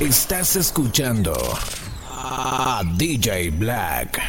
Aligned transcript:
Estás 0.00 0.56
escuchando 0.56 1.32
a 2.10 2.82
DJ 2.96 3.50
Black. 3.50 4.20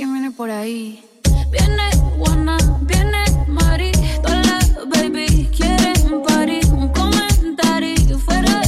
quién 0.00 0.14
viene 0.14 0.30
por 0.30 0.50
ahí. 0.50 1.04
Viene 1.50 1.90
Juana, 2.16 2.56
viene 2.80 3.22
Mari, 3.46 3.92
todas 4.22 4.74
baby 4.88 5.46
quieren 5.54 6.14
un 6.14 6.22
party, 6.22 6.60
un 6.72 6.88
comentario 6.88 8.18
fuera 8.18 8.59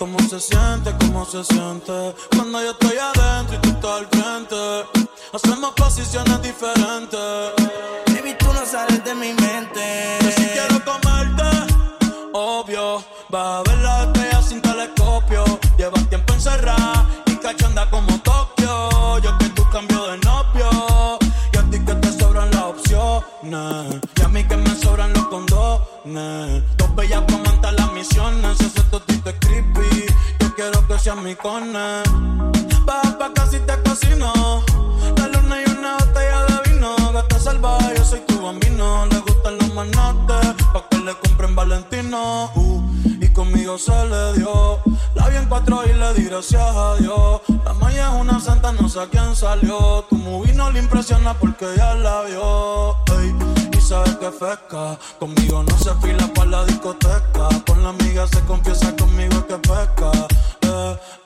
¿Cómo 0.00 0.18
se 0.20 0.40
siente, 0.40 0.96
cómo 0.98 1.26
se 1.26 1.44
siente? 1.44 2.14
Cuando 2.34 2.62
yo 2.62 2.70
estoy 2.70 2.96
adentro 2.96 3.54
y 3.54 3.58
tú 3.58 3.68
estás 3.68 3.98
al 3.98 4.06
frente. 4.06 5.06
Hacemos 5.30 5.72
posiciones 5.72 6.40
diferentes. 6.40 7.52
Baby, 8.06 8.34
tú 8.38 8.46
no 8.46 8.64
sales 8.64 9.04
de 9.04 9.14
mi 9.14 9.34
mente. 9.34 10.18
Yo 10.22 10.30
sí 10.30 10.48
quiero 10.54 10.82
comerte, 10.86 11.44
obvio. 12.32 13.04
Va 13.32 13.58
a 13.58 13.62
ver 13.62 13.76
la 13.76 14.04
estrella 14.04 14.40
sin 14.40 14.62
telescopio. 14.62 15.44
Llevas 15.76 16.08
tiempo 16.08 16.32
encerrada 16.32 17.06
y 17.26 17.36
cachanda 17.36 17.90
como 17.90 18.18
Tokio. 18.22 19.18
Yo 19.18 19.36
que 19.36 19.50
tú 19.50 19.68
cambio 19.70 20.06
de 20.06 20.16
novio. 20.16 21.18
Y 21.52 21.58
a 21.58 21.62
ti 21.70 21.78
que 21.78 21.94
te 21.96 22.12
sobran 22.18 22.50
las 22.52 22.62
opciones. 22.62 24.00
Y 24.16 24.22
a 24.22 24.28
mí 24.28 24.44
que 24.44 24.56
me 24.56 24.74
sobran 24.76 25.12
los 25.12 25.26
condones. 25.26 26.49
Seas 31.10 31.24
mi 31.24 31.34
cone. 31.34 32.02
Baja 32.84 33.18
pa' 33.18 33.32
casi 33.34 33.58
te 33.60 33.74
cocino. 33.82 34.62
La 35.16 35.26
luna 35.28 35.56
y 35.60 35.70
una 35.70 35.96
botella 35.98 36.44
de 36.46 36.70
vino. 36.70 36.94
Gata 37.12 37.38
salvaje, 37.38 37.94
yo 37.96 38.04
soy 38.04 38.20
tu 38.20 38.40
bambino. 38.42 39.06
Le 39.06 39.18
gustan 39.20 39.58
los 39.58 39.74
manates. 39.74 40.54
Pa' 40.72 40.84
que 40.88 40.98
le 40.98 41.14
compren 41.14 41.54
Valentino. 41.54 42.50
Uh, 42.54 42.82
y 43.20 43.28
conmigo 43.32 43.78
se 43.78 44.04
le 44.06 44.34
dio. 44.34 44.80
La 45.14 45.28
vi 45.28 45.36
en 45.36 45.46
cuatro 45.46 45.82
y 45.84 45.92
le 45.92 46.14
di 46.14 46.24
gracias 46.24 46.76
a 46.76 46.96
Dios. 46.96 47.40
La 47.64 47.72
maya 47.74 48.08
es 48.08 48.20
una 48.20 48.40
santa, 48.40 48.72
no 48.72 48.88
sé 48.88 49.00
a 49.00 49.06
quién 49.06 49.34
salió. 49.34 50.04
Tu 50.08 50.16
movie 50.16 50.54
le 50.72 50.78
impresiona 50.78 51.34
porque 51.34 51.66
ya 51.76 51.94
la 51.94 52.22
vio. 52.22 52.96
Ey, 53.18 53.34
y 53.76 53.80
sabes 53.80 54.16
que 54.16 54.30
pesca. 54.30 54.98
Conmigo 55.18 55.64
no 55.64 55.76
se 55.78 55.92
fila 56.02 56.26
pa' 56.34 56.44
la 56.44 56.64
discoteca. 56.64 57.48
Con 57.66 57.82
la 57.82 57.90
amiga 57.90 58.26
se 58.28 58.40
confiesa 58.42 58.94
conmigo 58.96 59.46
que 59.46 59.56
pesca. 59.56 60.12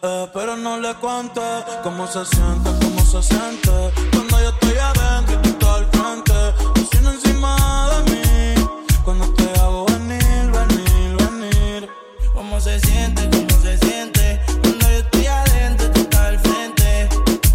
Eh, 0.06 0.29
pero 0.35 0.55
no 0.55 0.79
le 0.79 0.93
cuente 0.97 1.41
cómo 1.83 2.06
se 2.06 2.27
siente, 2.27 2.71
cómo 2.83 3.01
se 3.06 3.23
siente. 3.23 3.71
Cuando 4.12 4.39
yo 4.39 4.51
estoy 4.51 4.77
adentro 4.77 5.35
y 5.35 5.39
tú 5.39 5.49
estás 5.49 5.71
al 5.71 5.87
frente. 5.87 6.35
Cocina 6.75 7.11
encima 7.11 7.89
de 7.89 8.11
mí. 8.11 8.55
Cuando 9.03 9.33
te 9.33 9.49
hago 9.61 9.87
venir, 9.87 10.51
venir, 10.53 11.17
venir. 11.17 11.89
¿Cómo 12.35 12.61
se 12.61 12.79
siente? 12.81 13.31
¿Cómo 13.31 13.62
se 13.62 13.79
siente? 13.79 14.43
Cuando 14.61 14.91
yo 14.91 14.99
estoy 14.99 15.27
adentro, 15.27 15.91
tú 15.91 16.01
estás 16.03 16.21
al 16.21 16.39
frente. 16.39 17.09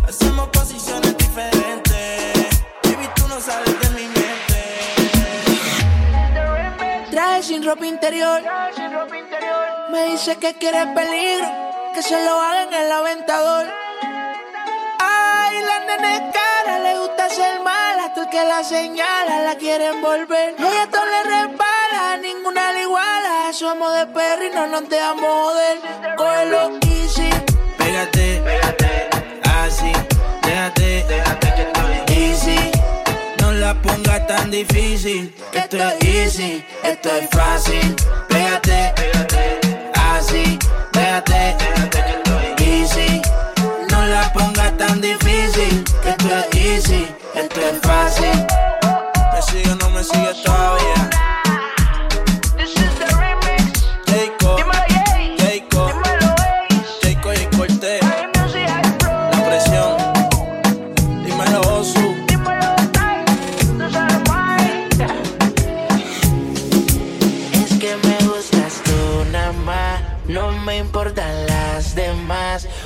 Hacemos 0.08 0.48
posiciones 0.48 1.16
diferentes. 1.20 2.64
Baby, 2.84 3.10
tú 3.16 3.28
no 3.28 3.40
sales 3.40 3.80
de 3.80 3.90
mi 3.92 4.08
mente. 4.08 4.58
Traje 7.12 7.44
sin 7.44 7.64
ropa 7.64 7.86
interior. 7.86 8.42
Me 9.92 10.06
dice 10.06 10.36
que 10.38 10.56
quiere 10.56 10.88
peligro, 10.96 11.48
que 12.00 12.04
se 12.04 12.24
lo 12.24 12.40
hagan 12.40 12.74
en 12.74 12.82
el 12.86 12.92
aventador. 12.92 13.66
Ay, 15.00 15.56
la 15.70 15.80
nena 15.80 16.16
es 16.16 16.22
cara, 16.34 16.80
le 16.80 16.98
gusta 16.98 17.30
ser 17.30 17.60
mala, 17.62 18.14
tú 18.14 18.22
el 18.22 18.30
que 18.30 18.42
la 18.46 18.64
señala, 18.64 19.42
la 19.42 19.56
quiere 19.56 19.88
envolver. 19.88 20.56
Ella 20.58 20.88
todo 20.90 21.04
le 21.06 21.24
resbala, 21.24 22.18
ninguna 22.22 22.72
le 22.72 22.84
iguala. 22.84 23.52
Somos 23.52 23.94
de 23.98 24.06
perro 24.08 24.46
y 24.46 24.50
no 24.56 24.68
nos 24.68 24.88
dejamos 24.88 25.26
joder. 25.26 25.78
Cógelo 26.16 26.80
easy, 26.88 27.30
Pégate, 27.78 28.42
pégate, 28.46 29.10
así, 29.62 29.92
déjate, 30.44 31.04
déjate 31.04 31.54
que 31.56 31.62
estoy 31.64 32.16
easy. 32.16 32.72
No 33.42 33.52
la 33.52 33.74
pongas 33.82 34.26
tan 34.26 34.52
difícil, 34.52 35.36
esto 35.52 35.78
es 35.78 36.06
easy, 36.06 36.66
esto 36.82 37.10
es 37.10 37.30
fácil. 37.30 37.96
Pégate, 38.30 38.94
pégate, 38.96 39.69
así, 40.18 40.60
déjate, 40.94 41.56
déjate 41.60 42.04
que 42.04 42.14
estoy 42.18 42.68
easy. 42.68 43.22
No 43.92 44.06
la 44.06 44.32
pongas 44.34 44.76
tan 44.78 45.02
difícil, 45.02 45.84
que 46.02 46.10
esto 46.10 46.28
es 46.38 46.56
easy, 46.56 47.08
esto 47.36 47.60
es 47.62 47.80
fácil. 47.82 48.48
Me 49.34 49.42
sigue 49.42 49.76
no 49.76 49.90
me 49.90 50.04
sigue 50.04 50.34
todavía. 50.44 50.99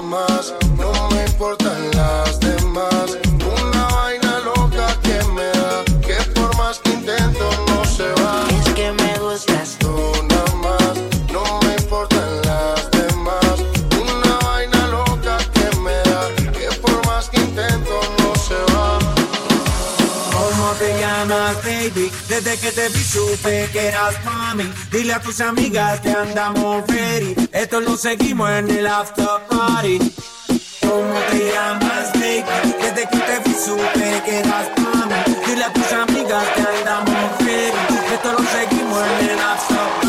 nada 0.00 0.26
más, 0.28 0.67
Desde 22.40 22.56
que 22.56 22.70
te 22.70 22.88
vi 22.90 23.02
supe 23.02 23.68
que 23.72 23.88
eras 23.88 24.14
mami. 24.24 24.72
Dile 24.92 25.12
a 25.14 25.20
tus 25.20 25.40
amigas 25.40 25.98
que 25.98 26.10
andamos 26.10 26.86
ready. 26.86 27.34
Esto 27.50 27.80
lo 27.80 27.96
seguimos 27.96 28.48
en 28.48 28.70
el 28.70 28.86
after 28.86 29.26
party. 29.50 29.98
¿Cómo 30.82 31.14
te 31.32 31.52
llamas, 31.52 32.12
baby? 32.12 32.44
Desde 32.80 33.08
que 33.08 33.18
te 33.18 33.38
vi 33.44 33.54
supe 33.54 34.22
que 34.24 34.38
eras 34.38 34.68
mami. 34.78 35.16
Dile 35.46 35.64
a 35.64 35.72
tus 35.72 35.92
amigas 35.92 36.44
que 36.54 36.62
andamos 36.78 37.38
ready. 37.40 38.14
Esto 38.14 38.32
lo 38.32 38.44
seguimos 38.52 39.02
en 39.20 39.30
el 39.30 39.40
after 39.40 39.76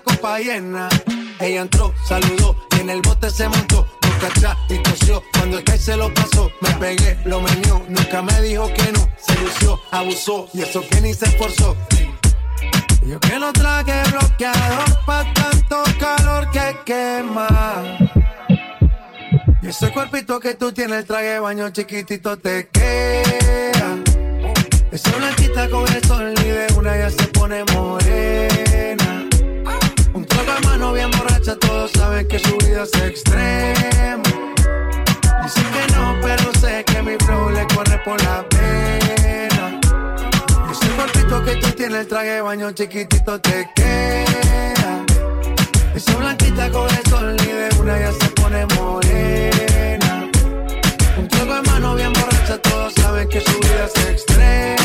Copa 0.00 0.38
llena. 0.38 0.88
Ella 1.40 1.62
entró, 1.62 1.94
saludó 2.06 2.56
y 2.76 2.80
en 2.80 2.90
el 2.90 3.00
bote 3.02 3.30
se 3.30 3.48
montó. 3.48 3.86
Boca 4.02 4.26
atrás 4.26 4.56
y 4.68 4.78
tosió. 4.78 5.22
Cuando 5.32 5.58
el 5.58 5.64
que 5.64 5.78
se 5.78 5.96
lo 5.96 6.12
pasó, 6.12 6.50
me 6.60 6.70
pegué, 6.74 7.18
lo 7.24 7.40
menió. 7.40 7.84
Nunca 7.88 8.22
me 8.22 8.40
dijo 8.42 8.72
que 8.74 8.92
no. 8.92 9.08
Se 9.18 9.34
lució, 9.40 9.80
abusó 9.90 10.48
y 10.54 10.62
eso 10.62 10.82
que 10.88 11.00
ni 11.00 11.14
se 11.14 11.26
esforzó. 11.26 11.76
Yo 13.06 13.18
que 13.20 13.38
no 13.38 13.52
traje 13.52 14.02
bloqueador 14.10 15.04
pa' 15.06 15.24
tanto 15.32 15.82
calor 15.98 16.50
que 16.50 16.76
quema. 16.84 17.98
Y 19.62 19.68
ese 19.68 19.90
cuerpito 19.92 20.38
que 20.40 20.54
tú 20.54 20.72
tienes, 20.72 20.98
el 20.98 21.04
traje 21.06 21.38
baño 21.38 21.70
chiquitito 21.70 22.36
te 22.38 22.68
queda. 22.68 23.96
Esa 24.90 25.10
blanquita 25.16 25.68
con 25.68 25.86
el 25.92 26.04
sol 26.04 26.34
el 42.00 42.06
traje 42.06 42.30
de 42.30 42.40
baño 42.42 42.70
chiquitito 42.72 43.40
te 43.40 43.68
queda. 43.74 45.04
Esa 45.94 46.16
blanquita 46.16 46.70
con 46.70 46.88
el 46.88 47.02
sol 47.10 47.36
y 47.42 47.46
de 47.46 47.80
una 47.80 47.98
ya 47.98 48.12
se 48.12 48.28
pone 48.30 48.66
morena. 48.76 50.30
Un 51.18 51.28
trago 51.28 51.54
de 51.54 51.62
mano 51.62 51.94
bien 51.96 52.12
borracha, 52.12 52.58
todos 52.58 52.94
saben 52.94 53.28
que 53.28 53.40
su 53.40 53.52
vida 53.58 53.86
es 53.86 54.10
extrema. 54.10 54.77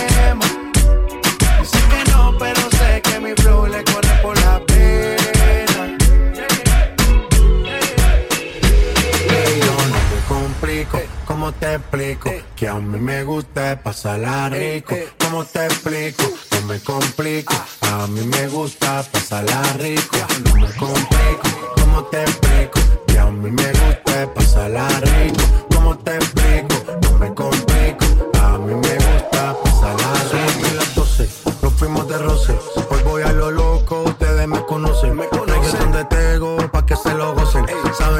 Te 11.59 11.75
explico? 11.75 12.31
Que 12.55 12.67
a 12.67 12.75
mí 12.75 12.99
me 12.99 13.23
gusta 13.23 13.79
pasarla 13.81 14.49
rico. 14.49 14.95
¿Cómo 15.19 15.45
te 15.45 15.65
explico? 15.65 16.23
No 16.51 16.67
me 16.67 16.79
complico. 16.79 17.53
A 17.81 18.07
mí 18.07 18.21
me 18.21 18.47
gusta 18.47 19.03
pasarla 19.11 19.61
rico. 19.79 20.17
No 20.45 20.55
me 20.55 20.67
complico, 20.73 21.73
¿cómo 21.75 22.03
te 22.05 22.21
explico? 22.21 22.79
Que 23.07 23.19
a 23.19 23.25
mí 23.25 23.51
me 23.51 23.71
gusta 23.71 24.33
pasarla 24.33 24.87
rico. 24.87 25.43
¿Cómo 25.73 25.97
te 25.97 26.15
explico? 26.15 26.99
No 27.01 27.17
me 27.17 27.33
complico. 27.33 28.05
A 28.41 28.57
mí 28.57 28.73
me 28.73 28.95
gusta 28.95 29.55
pasarla 29.63 30.13
rico. 30.31 30.75
Las 30.75 30.95
12, 30.95 31.29
nos 31.61 31.73
fuimos 31.73 32.07
de 32.07 32.17
roce. 32.17 32.57
Hoy 32.89 33.03
voy 33.03 33.23
a 33.23 33.31
lo 33.31 33.51
loco, 33.51 34.03
ustedes. 34.03 34.47
Me 34.47 34.63
conocen 34.65 35.15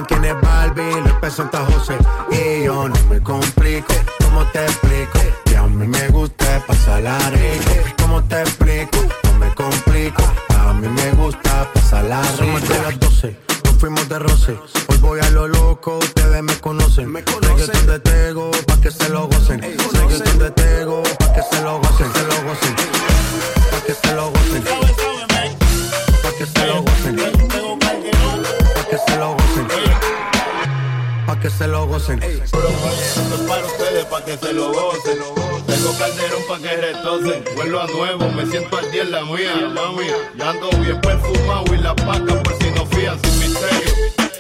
Es 0.10 0.42
Barbie, 0.42 1.02
peso 1.22 1.38
Santa 1.38 1.66
José. 1.66 1.98
Y 2.30 2.66
yo 2.66 2.90
no 2.90 2.96
me 3.10 3.22
complico, 3.22 3.94
¿cómo 4.20 4.46
te 4.48 4.66
explico? 4.66 5.20
Que 5.46 5.56
a 5.56 5.64
mí 5.64 5.88
me 5.88 6.10
gusta 6.10 6.62
pasarla 6.68 7.18
rico. 7.30 7.96
¿Cómo 8.02 8.22
te 8.26 8.42
explico? 8.42 8.98
No 9.24 9.34
me 9.40 9.54
complico. 9.56 10.24
A 10.60 10.74
mí 10.74 10.90
me 10.90 11.12
gusta 11.12 11.70
pasarla 11.74 12.22
rico. 12.22 12.38
Somos 12.38 12.68
de 12.68 12.82
las 12.82 13.00
12, 13.00 13.40
nos 13.64 13.76
fuimos 13.76 14.10
de 14.10 14.20
roce. 14.20 14.60
Hoy 14.90 14.98
voy 14.98 15.20
a 15.22 15.30
lo 15.30 15.48
loco, 15.48 16.00
ustedes 16.00 16.44
me 16.44 16.60
conocen. 16.60 17.10
Me 17.10 17.24
conocen 17.24 17.86
de 17.86 18.00
Tego 18.00 18.52
pa' 18.68 18.82
que 18.82 18.92
se 18.92 19.08
lo 19.08 19.28
gocen. 19.28 19.62
Reggaeton 19.62 20.40
de 20.40 20.52
Tego 20.52 21.04
pa' 21.18 21.34
que 21.34 21.42
se 21.50 21.62
lo 21.62 21.80
gocen, 21.80 22.12
se 22.14 22.24
lo 22.24 22.36
gocen. 22.44 22.76
Pa' 23.72 23.82
que 23.86 23.94
se 23.94 24.14
lo 24.16 24.30
gocen. 24.32 24.64
Pa' 26.24 26.32
que 26.38 26.46
se 26.46 26.68
lo 26.68 26.82
gocen. 26.82 27.53
Pa' 28.94 29.00
que 29.00 29.10
se 29.10 29.18
lo 29.18 29.34
gocen. 29.34 29.68
Pa' 31.26 31.40
que 31.40 31.50
se 31.50 31.68
lo 31.68 31.88
gocen. 31.88 32.22
Esto 32.22 32.60
es 32.60 33.50
para 33.50 33.66
ustedes, 33.66 34.06
para 34.06 34.26
que 34.26 34.38
se 34.38 34.54
lo 34.54 34.72
gocen. 34.72 35.18
Tengo 35.66 35.98
calderón 35.98 36.44
para 36.48 36.62
que 36.62 36.78
retocen. 36.78 37.44
Vuelvo 37.56 37.80
a 37.80 37.88
nuevo, 37.88 38.30
me 38.34 38.46
siento 38.46 38.78
al 38.78 38.92
día 38.92 39.02
en 39.02 39.12
la 39.12 39.26
mía, 39.26 39.56
mami. 39.74 40.06
Ya 40.38 40.50
ando 40.52 40.70
bien 40.78 41.02
perfumado 41.02 41.74
y 41.74 41.78
la 41.78 41.96
paca 41.96 42.44
por 42.44 42.54
si 42.60 42.70
no 42.70 42.86
fían 42.86 43.20
sin 43.24 43.40
misterio. 43.40 43.94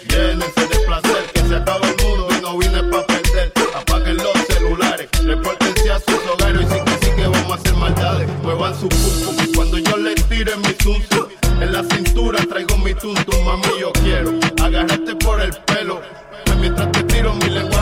Llénense 0.07 0.67
de 0.67 0.79
placer, 0.85 1.31
que 1.33 1.39
se 1.39 1.55
acaba 1.55 1.87
el 1.87 2.05
mundo 2.05 2.27
y 2.37 2.41
no 2.43 2.57
vine 2.59 2.83
pa' 2.91 3.07
perder. 3.07 3.51
Apaguen 3.75 4.17
los 4.17 4.37
celulares, 4.49 5.09
repórtense 5.23 5.91
a 5.91 5.99
sus 5.99 6.27
hogares 6.31 6.61
y 6.61 6.73
sí 6.73 6.79
que 6.85 7.05
sí 7.05 7.11
que 7.15 7.27
vamos 7.27 7.51
a 7.51 7.55
hacer 7.55 7.73
maldades. 7.73 8.29
Muevan 8.43 8.79
su 8.79 8.87
pum 8.87 9.35
cuando 9.55 9.79
yo 9.79 9.97
les 9.97 10.23
tire 10.29 10.55
mi 10.57 10.75
zum. 10.79 11.32
En 11.63 11.71
la 11.71 11.81
cintura 11.81 12.39
traigo 12.49 12.77
mi 12.79 12.93
tuntum, 12.93 13.45
mami, 13.45 13.79
yo 13.79 13.93
quiero 13.93 14.31
agarrarte 14.61 15.15
por 15.15 15.39
el 15.39 15.53
pelo. 15.65 16.01
Mientras 16.59 16.91
te 16.91 17.03
tiro 17.03 17.33
mi 17.35 17.49
lengua 17.49 17.72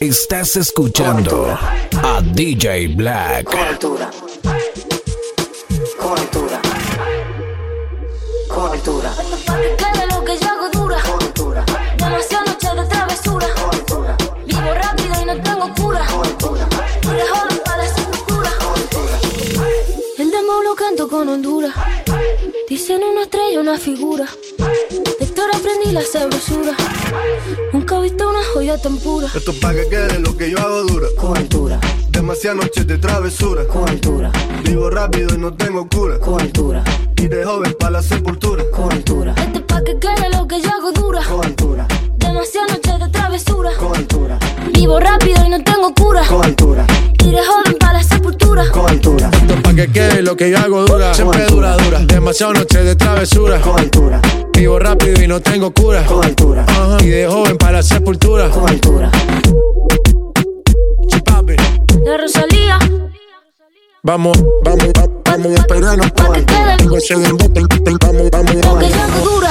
Estás 0.00 0.54
escuchando 0.54 1.58
a 2.02 2.20
DJ 2.22 2.94
Black. 2.94 3.46
Cultura. 3.46 4.08
Cultura. 5.98 6.60
Cultura. 8.48 9.12
Cada 9.76 10.06
lo 10.06 10.24
que 10.24 10.38
yo 10.38 10.46
hago 10.46 10.68
dura. 10.70 11.02
Cultura. 11.02 11.64
Demasiada 11.96 12.44
noche 12.44 12.68
de 12.76 12.86
travesura. 12.86 13.46
Cultura. 13.70 14.16
Vivo 14.46 14.74
rápido 14.74 15.20
y 15.20 15.24
no 15.24 15.42
tengo 15.42 15.74
cura. 15.74 16.06
Cultura. 16.06 16.68
Tú 17.02 17.10
eres 17.10 17.30
joven 17.30 17.60
para 17.64 17.84
esa 17.84 18.04
cultura. 18.04 18.50
El 20.16 20.30
demo 20.30 20.62
lo 20.62 20.76
canto 20.76 21.08
con 21.08 21.28
Honduras. 21.28 21.74
Dicen 22.68 23.02
una 23.02 23.22
estrella, 23.22 23.60
una 23.60 23.76
figura. 23.76 24.26
Directora, 25.38 25.56
aprendí 25.56 25.92
la 25.92 26.02
sabrosura. 26.02 26.72
Nunca 27.72 27.96
he 27.96 28.02
visto 28.02 28.28
una 28.28 28.40
joya 28.52 28.76
tan 28.82 28.96
pura. 28.98 29.28
Esto 29.32 29.52
es 29.52 29.58
pa' 29.58 29.72
que 29.72 29.88
quede 29.88 30.18
lo 30.18 30.36
que 30.36 30.50
yo 30.50 30.58
hago 30.58 30.82
dura. 30.82 31.06
Con 31.16 31.36
altura, 31.36 31.78
Demasiadas 32.10 32.56
noches 32.64 32.84
de 32.88 32.98
travesura. 32.98 33.64
con 33.68 33.88
altura, 33.88 34.32
Vivo 34.64 34.90
rápido 34.90 35.32
y 35.36 35.38
no 35.38 35.54
tengo 35.54 35.88
cura. 35.88 36.18
con 36.18 36.40
altura, 36.40 36.82
Y 37.16 37.28
de 37.28 37.44
joven 37.44 37.72
pa' 37.78 37.88
la 37.88 38.02
sepultura. 38.02 38.64
con 38.74 38.90
altura, 38.90 39.32
Este 39.38 39.58
es 39.58 39.64
pa' 39.64 39.84
que 39.84 39.96
quede 40.00 40.28
lo 40.36 40.48
que 40.48 40.60
yo 40.60 40.70
hago 40.70 40.90
dura. 40.90 41.22
con 41.22 41.44
altura, 41.44 41.86
Demasiadas 42.16 42.70
noches 42.72 42.98
de 42.98 43.08
travesura. 43.08 43.70
con 43.78 43.94
altura, 43.96 44.38
Vivo 44.74 44.98
rápido 44.98 45.46
y 45.46 45.50
no 45.50 45.62
tengo 45.62 45.94
cura. 45.94 46.22
con 46.26 46.44
altura, 46.44 46.84
Iré 47.24 47.38
joven 47.46 47.76
para 47.78 47.92
la 47.92 48.02
sepultura. 48.02 48.68
con 48.72 48.90
altura, 48.90 49.30
Esto 49.32 49.54
es 49.54 49.60
pa' 49.62 49.74
que 49.74 49.86
quede 49.92 50.22
lo 50.22 50.36
que 50.36 50.50
yo 50.50 50.58
hago 50.58 50.84
dura. 50.84 51.14
Siempre 51.14 51.44
dura, 51.46 51.76
dura. 51.76 52.00
Demasiado 52.00 52.54
noche 52.54 52.82
de 52.82 52.96
travesura. 52.96 53.60
con 53.60 53.78
altura, 53.78 54.20
Vivo 54.58 54.78
rápido 54.78 55.22
y 55.22 55.28
no 55.28 55.40
tengo 55.40 55.70
cura. 55.72 56.04
con 56.04 56.24
altura, 56.24 56.64
Ajá. 56.66 56.96
Y 57.00 57.06
de 57.08 57.26
joven 57.28 57.56
para 57.56 57.72
la 57.78 57.82
sepultura. 57.82 58.50
con 58.50 58.68
altura. 58.68 59.10
Chipapi. 61.06 61.54
La 62.04 62.16
Rosalía. 62.16 62.78
Vamos, 64.02 64.36
vamos, 64.64 64.86
va- 64.88 65.08
vamos 65.24 65.52
a 65.52 65.54
esperarnos. 65.54 66.12
Ten- 66.14 66.44
ten- 66.44 67.98
Vamos, 68.00 68.30
vamos, 68.30 68.60
vamos. 68.60 68.84
que 68.84 68.90
yo 68.90 69.00
hago 69.02 69.30
dura. 69.30 69.50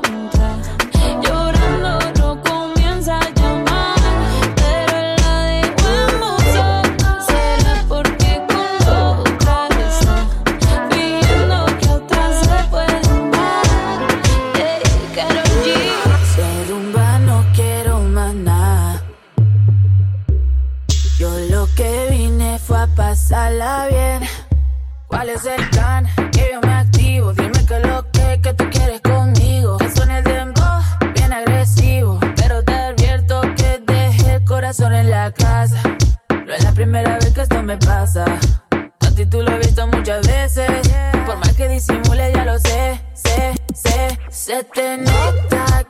bien. 23.61 24.21
¿Cuál 25.07 25.29
es 25.29 25.45
el 25.45 25.69
plan? 25.69 26.07
Que 26.31 26.49
yo 26.51 26.61
me 26.61 26.73
activo. 26.73 27.31
Dime 27.33 27.65
que 27.65 27.79
lo 27.79 28.09
que, 28.11 28.41
que 28.41 28.53
tú 28.53 28.65
quieres 28.71 29.01
conmigo. 29.01 29.77
Que 29.77 29.91
suene 29.91 30.17
el 30.19 30.23
dembow, 30.23 30.81
bien 31.13 31.31
agresivo. 31.31 32.19
Pero 32.37 32.63
te 32.63 32.73
advierto 32.73 33.41
que 33.55 33.81
dejé 33.85 34.35
el 34.35 34.45
corazón 34.45 34.93
en 34.93 35.11
la 35.11 35.31
casa. 35.31 35.79
No 36.29 36.53
es 36.53 36.63
la 36.63 36.71
primera 36.71 37.15
vez 37.19 37.33
que 37.33 37.41
esto 37.41 37.61
me 37.61 37.77
pasa. 37.77 38.25
A 38.99 39.11
ti 39.15 39.25
tú 39.27 39.41
lo 39.43 39.51
he 39.51 39.57
visto 39.59 39.85
muchas 39.87 40.25
veces. 40.25 40.69
Por 41.25 41.37
más 41.37 41.53
que 41.53 41.67
disimule, 41.67 42.31
ya 42.33 42.45
lo 42.45 42.57
sé, 42.57 42.99
sé, 43.13 43.53
sé. 43.75 44.19
Se 44.29 44.63
te 44.63 44.97
nota 44.97 45.85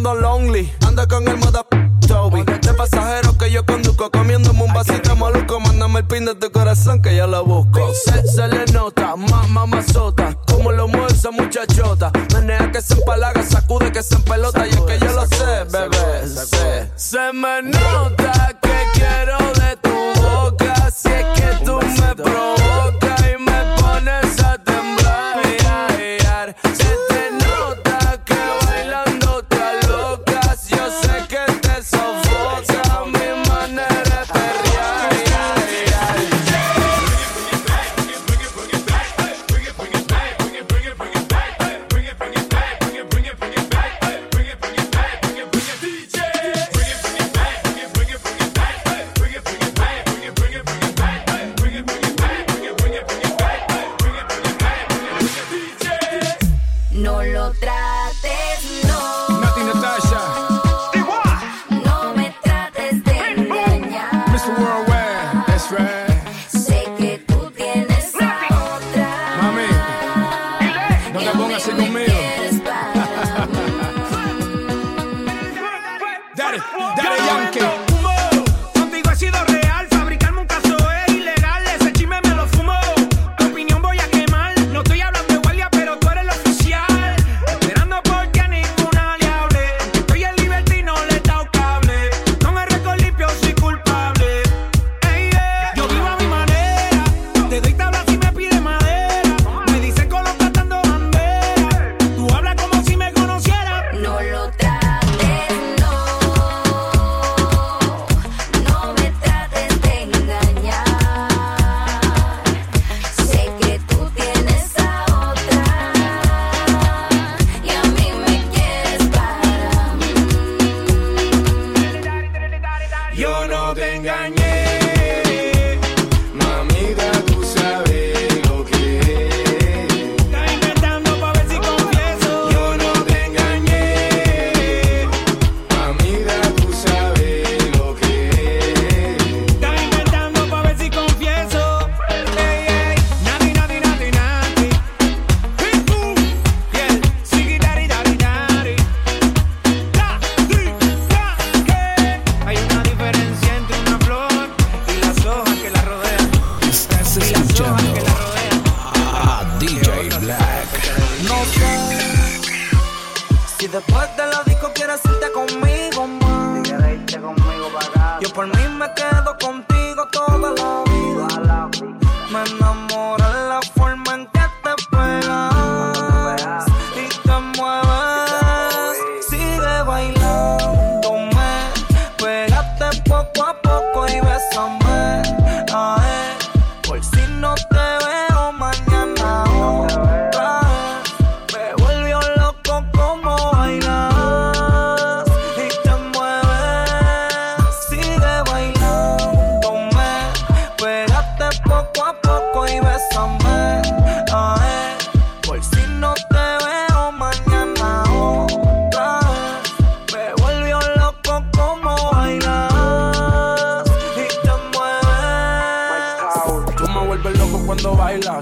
ando 0.00 0.14
lonely. 0.14 0.72
Anda 0.86 1.06
con 1.06 1.28
el 1.28 1.36
moda 1.36 1.66
Toby. 2.08 2.42
De 2.42 2.74
pasajero 2.74 3.36
que 3.36 3.50
yo 3.50 3.64
conduzco, 3.66 4.10
comiéndome 4.10 4.62
un 4.62 4.72
vasito 4.72 5.14
maluco. 5.14 5.60
Mándame 5.60 6.00
el 6.00 6.06
pin 6.06 6.24
de 6.24 6.34
tu 6.34 6.50
corazón 6.50 7.02
que 7.02 7.14
yo 7.14 7.26
lo 7.26 7.44
busco. 7.44 7.92
Se, 7.92 8.26
se 8.26 8.48
le 8.48 8.64
nota, 8.72 9.14
más 9.16 9.48
mamazota. 9.48 10.34
Como 10.46 10.72
lo 10.72 10.88
mueve 10.88 11.12
esa 11.12 11.30
muchachota. 11.30 12.10
Menea 12.32 12.72
que 12.72 12.80
se 12.80 12.94
empalaga, 12.94 13.42
sacude 13.42 13.92
que 13.92 14.02
se 14.02 14.14
empelota. 14.14 14.66
Y 14.66 14.70
es 14.70 14.80
que 14.80 14.98
yo 14.98 15.12
lo 15.12 15.26
sé, 15.26 15.64
bebé. 15.70 16.26
Sé. 16.26 16.90
Se 16.96 17.32
me 17.34 17.62
nota 17.62 18.58
que 18.62 18.69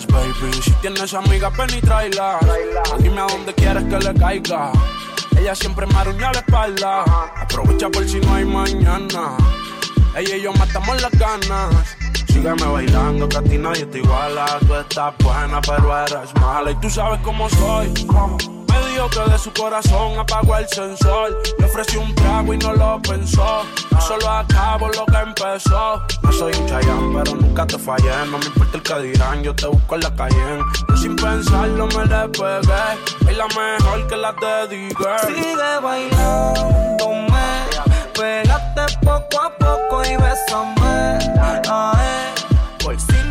baby. 0.06 0.62
Si 0.62 0.72
tienes 0.80 1.12
amigas, 1.14 1.56
ven 1.56 1.70
y 1.76 1.80
tráela. 1.80 2.38
Dime 2.98 3.20
a 3.20 3.26
dónde 3.26 3.54
quieres 3.54 3.84
que 3.84 3.98
le 3.98 4.14
caiga. 4.14 4.72
Ella 5.36 5.54
siempre 5.54 5.86
me 5.86 5.96
arruña 5.96 6.32
la 6.32 6.40
espalda. 6.40 7.04
Aprovecha 7.36 7.88
por 7.90 8.08
si 8.08 8.20
no 8.20 8.34
hay 8.34 8.44
mañana. 8.44 9.36
Ella 10.16 10.36
y 10.36 10.42
yo 10.42 10.52
matamos 10.54 11.00
las 11.00 11.12
ganas. 11.12 11.96
Sígueme 12.26 12.66
bailando, 12.66 13.28
que 13.28 13.36
a 13.36 13.42
ti 13.42 13.58
nadie 13.58 13.86
te 13.86 13.98
iguala. 13.98 14.58
Tú 14.66 14.74
estás 14.74 15.14
buena, 15.18 15.60
pero 15.60 15.96
eres 15.98 16.34
mala. 16.40 16.70
Y 16.70 16.74
tú 16.80 16.90
sabes 16.90 17.20
cómo 17.22 17.48
soy 17.48 17.92
que 19.06 19.30
de 19.30 19.38
su 19.38 19.52
corazón 19.52 20.18
apagó 20.18 20.56
el 20.56 20.68
sensor. 20.68 21.38
Le 21.58 21.66
ofrecí 21.66 21.96
un 21.96 22.12
trago 22.16 22.52
y 22.52 22.58
no 22.58 22.72
lo 22.74 23.00
pensó. 23.00 23.62
Yo 23.92 24.00
solo 24.00 24.28
acabo 24.28 24.88
lo 24.88 25.06
que 25.06 25.18
empezó. 25.18 26.02
No 26.22 26.32
soy 26.32 26.52
un 26.58 26.66
chayán, 26.66 27.12
pero 27.14 27.36
nunca 27.36 27.66
te 27.66 27.78
fallé. 27.78 28.10
No 28.30 28.38
me 28.38 28.46
importa 28.46 28.76
el 28.76 28.82
que 28.82 29.00
dirán, 29.08 29.42
yo 29.44 29.54
te 29.54 29.66
busco 29.66 29.94
en 29.94 30.00
la 30.00 30.14
calle. 30.16 30.58
Yo 30.88 30.96
sin 30.96 31.14
pensarlo 31.14 31.86
me 31.86 32.06
le 32.06 32.28
pegué. 32.30 33.30
Es 33.30 33.36
la 33.36 33.46
mejor 33.46 34.06
que 34.08 34.16
la 34.16 34.34
te 34.34 34.46
dediqué. 34.68 35.04
Sigue 35.26 35.80
bailándome. 35.80 37.38
Pégate 38.14 38.98
poco 39.04 39.40
a 39.40 39.50
poco 39.58 40.02
y 40.04 40.16
besame. 40.16 41.18
Ah, 41.70 41.92
eh. 42.02 42.84
Por 42.84 42.98
si 42.98 43.27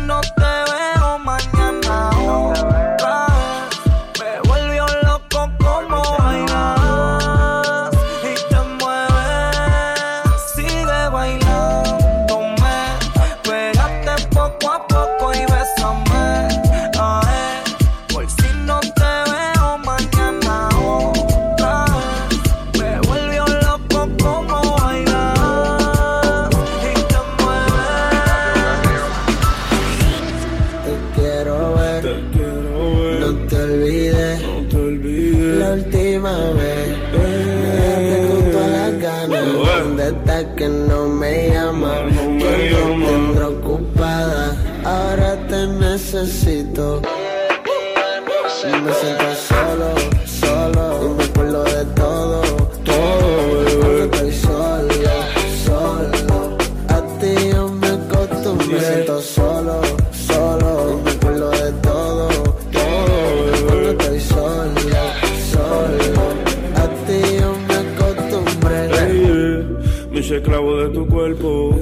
tu 70.90 71.06
cuerpo 71.06 71.78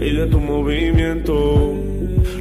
y 0.00 0.16
de 0.16 0.26
tu 0.26 0.40
movimiento. 0.40 1.74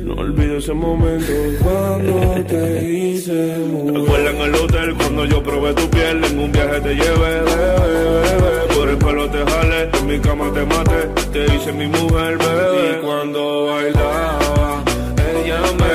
No 0.03 0.13
olvido 0.13 0.57
ese 0.57 0.73
momento 0.73 1.31
cuando 1.63 2.43
te 2.45 2.88
hice 2.88 3.55
¿Te 3.91 3.97
acuerdas 3.97 4.36
en 4.36 4.41
el 4.41 4.55
hotel 4.55 4.95
cuando 4.95 5.25
yo 5.25 5.41
probé 5.41 5.73
tu 5.73 5.89
piel? 5.89 6.23
En 6.23 6.39
un 6.39 6.51
viaje 6.51 6.79
te 6.81 6.95
llevé, 6.95 7.41
bebé, 7.41 8.21
bebé. 8.21 8.75
Por 8.75 8.89
el 8.89 8.97
pelo 8.97 9.29
te 9.29 9.43
jale, 9.45 9.89
en 9.99 10.07
mi 10.07 10.19
cama 10.19 10.51
te 10.53 10.65
mate. 10.65 11.07
Te 11.33 11.55
hice 11.55 11.71
mi 11.71 11.88
mujer, 11.88 12.38
bebé. 12.38 12.99
Y 12.99 13.05
cuando 13.05 13.65
bailaba, 13.65 14.83
ella 15.43 15.61
me 15.79 15.94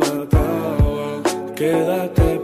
mataba. 0.00 1.08
Quédate 1.54 2.39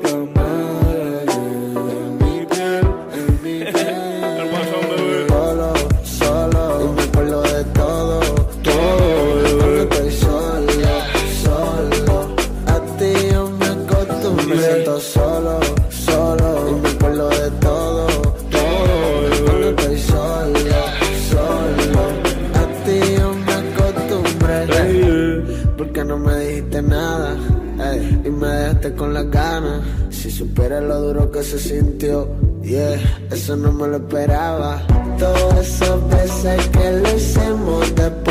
con 28.97 29.15
las 29.15 29.31
ganas. 29.31 29.83
Si 30.11 30.31
supieras 30.31 30.83
lo 30.83 31.01
duro 31.01 31.31
que 31.31 31.43
se 31.43 31.59
sintió, 31.59 32.29
yeah, 32.63 32.99
eso 33.31 33.57
no 33.57 33.73
me 33.73 33.89
lo 33.89 33.97
esperaba. 33.97 34.83
Todas 35.19 35.67
esas 35.67 36.09
veces 36.09 36.69
que 36.69 36.93
lo 36.93 37.17
hicimos 37.17 37.95
después 37.95 38.26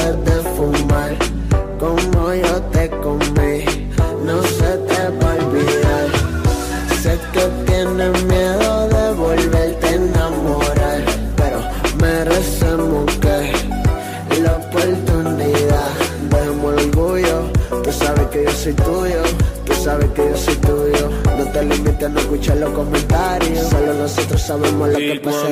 sabemos 24.46 24.89
lo 24.89 24.98
que 24.98 25.20
pasa 25.24 25.50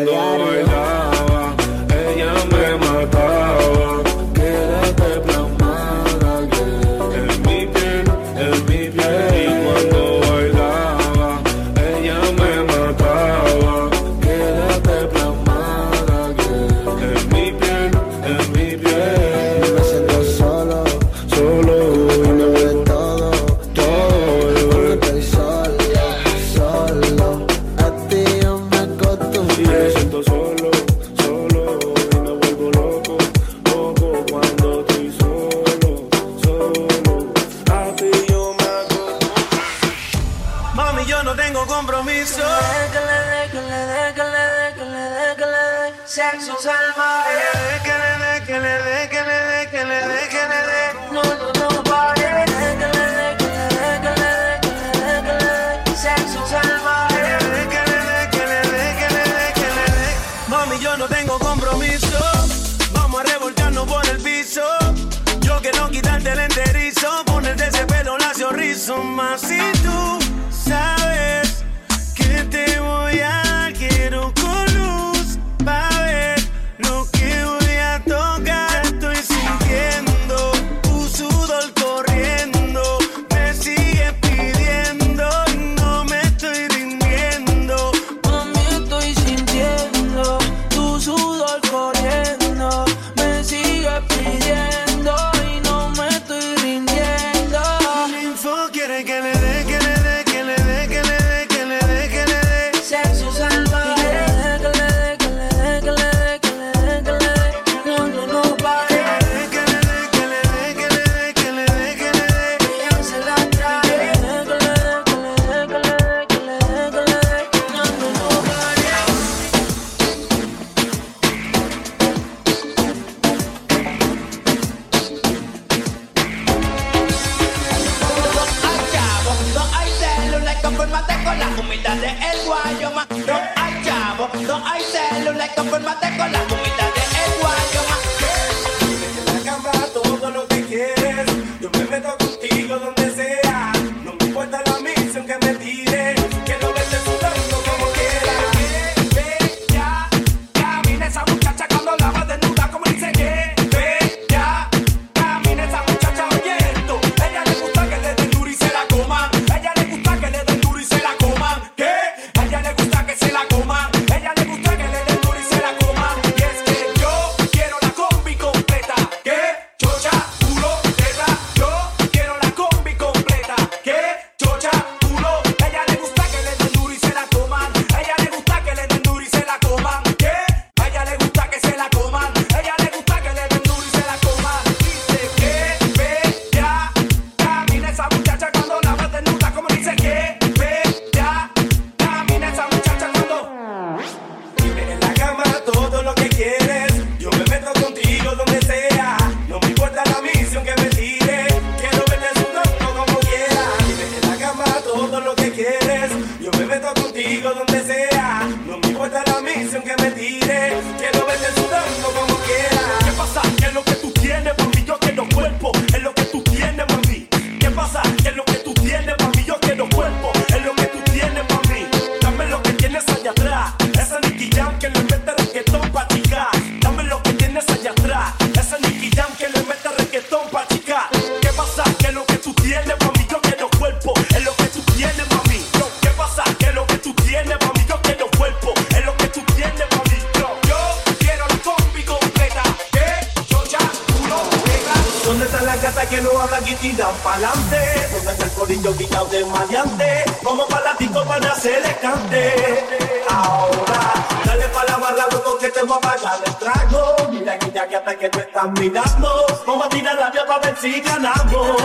y 246.84 246.92
pa'lante. 247.24 248.10
Donde 248.12 248.32
está 248.32 248.46
el 248.46 248.52
corillo 248.52 248.94
guillado 248.96 249.26
de 249.28 249.46
maleante. 249.46 250.26
Como 250.44 250.68
palatico 250.68 251.24
para 251.24 251.56
se 251.56 251.80
le 251.80 251.96
cante. 251.98 253.24
Ahora, 253.30 254.14
dale 254.46 254.68
pa' 254.68 254.84
la 254.86 254.98
barra, 254.98 255.26
loco, 255.32 255.58
que 255.58 255.70
te 255.70 255.82
voy 255.84 255.98
a 255.98 256.02
pagar 256.02 256.40
el 256.46 256.56
trago. 256.56 257.16
Mira, 257.32 257.58
guilla, 257.58 257.88
que 257.88 257.96
hasta 257.96 258.16
que 258.16 258.30
tú 258.30 258.40
estás 258.40 258.72
mirando. 258.80 259.46
Vamos 259.66 259.86
a 259.86 259.90
tirar 259.90 260.16
la 260.16 260.30
vía 260.30 260.46
para 260.46 260.60
ver 260.60 260.78
si 260.78 261.02
ganamos. 261.02 261.82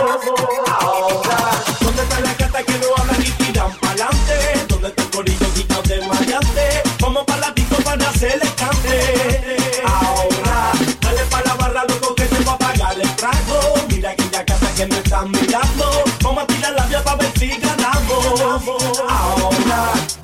Ahora, 0.81 1.37
¿dónde 1.79 2.01
está 2.03 2.19
la 2.19 2.33
gata 2.33 2.63
que 2.63 2.73
no 2.73 2.87
hablan 2.97 3.21
y 3.21 3.51
dan 3.53 3.71
pa'lante? 3.79 4.65
Donde 4.67 4.87
está 4.89 5.01
el 5.01 5.09
corillo 5.11 5.47
guillado 5.55 5.81
de 5.83 6.01
maleante. 6.07 6.83
Como 7.01 7.25
palatico 7.25 7.75
para 7.83 8.11
se 8.13 8.37
le 8.37 8.53
cante. 8.55 9.38
que 14.79 14.85
me 14.85 14.97
están 14.99 15.29
mirando. 15.31 16.03
Vamos 16.23 16.43
a 16.43 16.47
tirar 16.47 16.71
la 16.73 16.85
vía 16.85 17.03
para 17.03 17.17
ver 17.17 17.31
si 17.37 17.49
ganamos. 17.49 18.41
Ahora. 19.09 20.18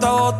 того 0.00 0.39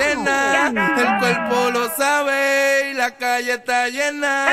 El 0.00 1.18
cuerpo 1.18 1.70
lo 1.72 1.90
sabe 1.96 2.90
y 2.90 2.94
la 2.94 3.16
calle 3.16 3.54
está 3.54 3.88
llena. 3.88 4.46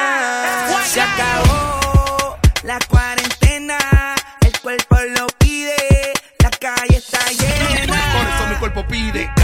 Se 0.85 1.01
acabó 1.01 2.37
la 2.63 2.79
cuarentena. 2.89 3.77
El 4.41 4.59
cuerpo 4.59 4.97
lo 5.15 5.27
pide, 5.37 6.13
la 6.39 6.49
calle 6.49 6.97
está 6.97 7.19
llena. 7.29 7.95
Por 8.13 8.27
eso 8.27 8.47
mi 8.49 8.55
cuerpo 8.55 8.87
pide 8.87 9.34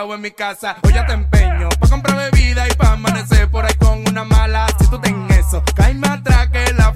en 0.00 0.20
mi 0.22 0.30
casa. 0.30 0.76
Hoy 0.82 0.94
ya 0.94 1.04
te 1.06 1.12
empeño 1.12 1.68
pa' 1.78 1.88
comprar 1.88 2.16
bebida 2.16 2.66
y 2.66 2.74
pa' 2.74 2.92
amanecer 2.92 3.50
por 3.50 3.66
ahí 3.66 3.74
con 3.74 4.02
una 4.08 4.24
mala. 4.24 4.66
Si 4.78 4.88
tú 4.88 4.98
ten 4.98 5.26
eso, 5.30 5.62
cae 5.74 5.92
más 5.94 6.20
atrás 6.20 6.48
que 6.48 6.72
la 6.72 6.94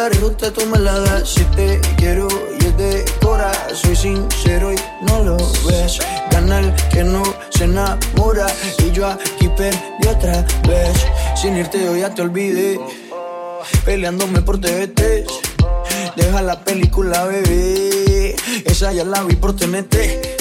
la 0.00 0.08
ruta, 0.20 0.50
tú 0.50 0.64
me 0.66 0.78
la 0.78 0.98
das. 0.98 1.28
Si 1.28 1.44
te 1.56 1.78
quiero 1.96 2.26
y 2.58 2.64
es 2.64 2.76
de 2.78 3.04
cora, 3.20 3.52
soy 3.74 3.94
sincero 3.94 4.72
y 4.72 4.76
no 5.02 5.22
lo 5.22 5.36
ves. 5.66 5.98
Canal 6.30 6.74
que 6.90 7.04
no 7.04 7.22
se 7.50 7.64
enamora 7.64 8.46
y 8.78 8.92
yo 8.92 9.06
aquí 9.06 9.48
perdí 9.56 10.08
otra 10.08 10.46
vez. 10.66 10.96
Sin 11.34 11.56
irte 11.56 11.84
yo 11.84 11.94
ya 11.96 12.14
te 12.14 12.22
olvidé, 12.22 12.80
peleándome 13.84 14.40
por 14.40 14.58
TVT. 14.58 15.26
Deja 16.16 16.42
la 16.42 16.64
película, 16.64 17.24
bebé, 17.24 18.36
esa 18.64 18.92
ya 18.92 19.04
la 19.04 19.22
vi 19.24 19.36
por 19.36 19.54
TNT. 19.54 20.39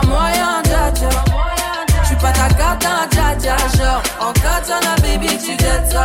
pas 0.00 0.06
moyen, 0.06 0.62
dja 0.64 0.90
dja. 0.90 1.08
J'suis 2.04 2.16
pas 2.16 2.32
ta 2.32 2.48
carte, 2.48 2.88
dja 3.10 3.34
dja. 3.36 3.56
Genre, 3.76 4.02
en 4.82 5.02
baby, 5.02 5.38
tu 5.38 5.56
gâtes 5.56 5.92
ça. 5.92 6.04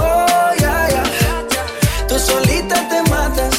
Oh, 0.00 0.54
ya, 0.58 0.88
ya. 0.88 1.02
Tú 2.08 2.18
solita 2.18 2.76
te 2.88 3.02
matas. 3.10 3.54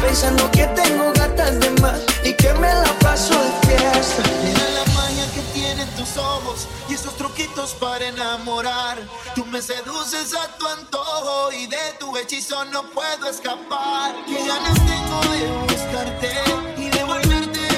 Pensando 0.00 0.50
que 0.50 0.66
tengo 0.74 1.12
gatas 1.12 1.60
de 1.60 1.70
más 1.80 2.00
y 2.24 2.32
que 2.34 2.52
me 2.54 2.74
la 2.74 2.92
paso 3.00 3.34
de 3.34 3.66
fiesta. 3.66 4.22
Mira 4.44 4.68
la 4.78 4.92
magia 4.94 5.26
que 5.34 5.40
tienen 5.54 5.88
tus 5.96 6.16
ojos 6.16 6.66
y 6.88 6.94
esos 6.94 7.16
truquitos 7.16 7.74
para 7.74 8.06
enamorar. 8.06 8.98
Tú 9.34 9.44
me 9.46 9.62
seduces 9.62 10.34
a 10.34 10.48
tu 10.58 10.66
antojo 10.66 11.52
y 11.52 11.66
de 11.66 11.94
tu 12.00 12.16
hechizo 12.16 12.64
no 12.66 12.82
puedo 12.90 13.28
escapar. 13.28 14.14
Qué 14.26 14.38
ganas 14.46 14.78
tengo 14.86 15.20
de 15.32 15.74
buscarte 15.74 16.81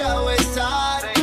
always 0.05 0.55
tired. 0.55 1.14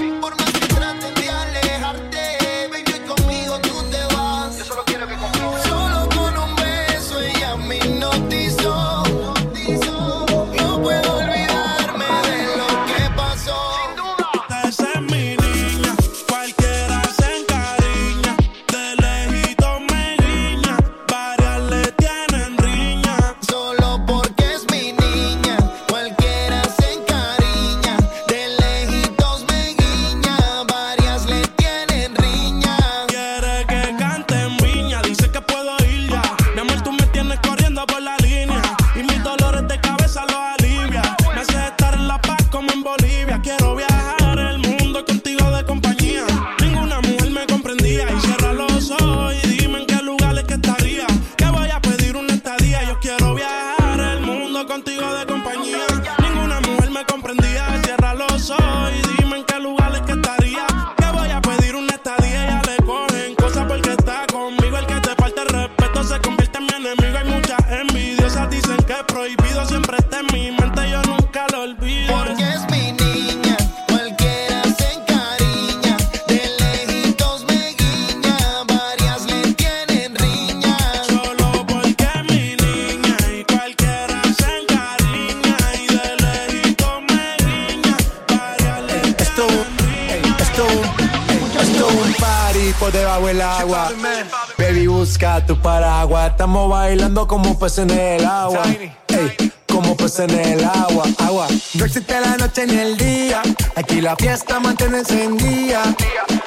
Estamos 96.41 96.71
bailando 96.71 97.27
como 97.27 97.59
peces 97.59 97.85
en 97.85 97.91
el 97.91 98.25
agua. 98.25 98.63
Ey, 99.09 99.51
como 99.71 99.95
peces 99.95 100.21
en 100.21 100.31
el 100.31 100.63
agua, 100.63 101.05
agua. 101.19 101.47
No 101.75 101.85
existe 101.85 102.19
la 102.19 102.35
noche 102.35 102.65
ni 102.65 102.79
el 102.79 102.97
día. 102.97 103.43
Aquí 103.75 104.01
la 104.01 104.15
fiesta 104.15 104.59
mantiene 104.59 104.97
encendida. 104.97 105.83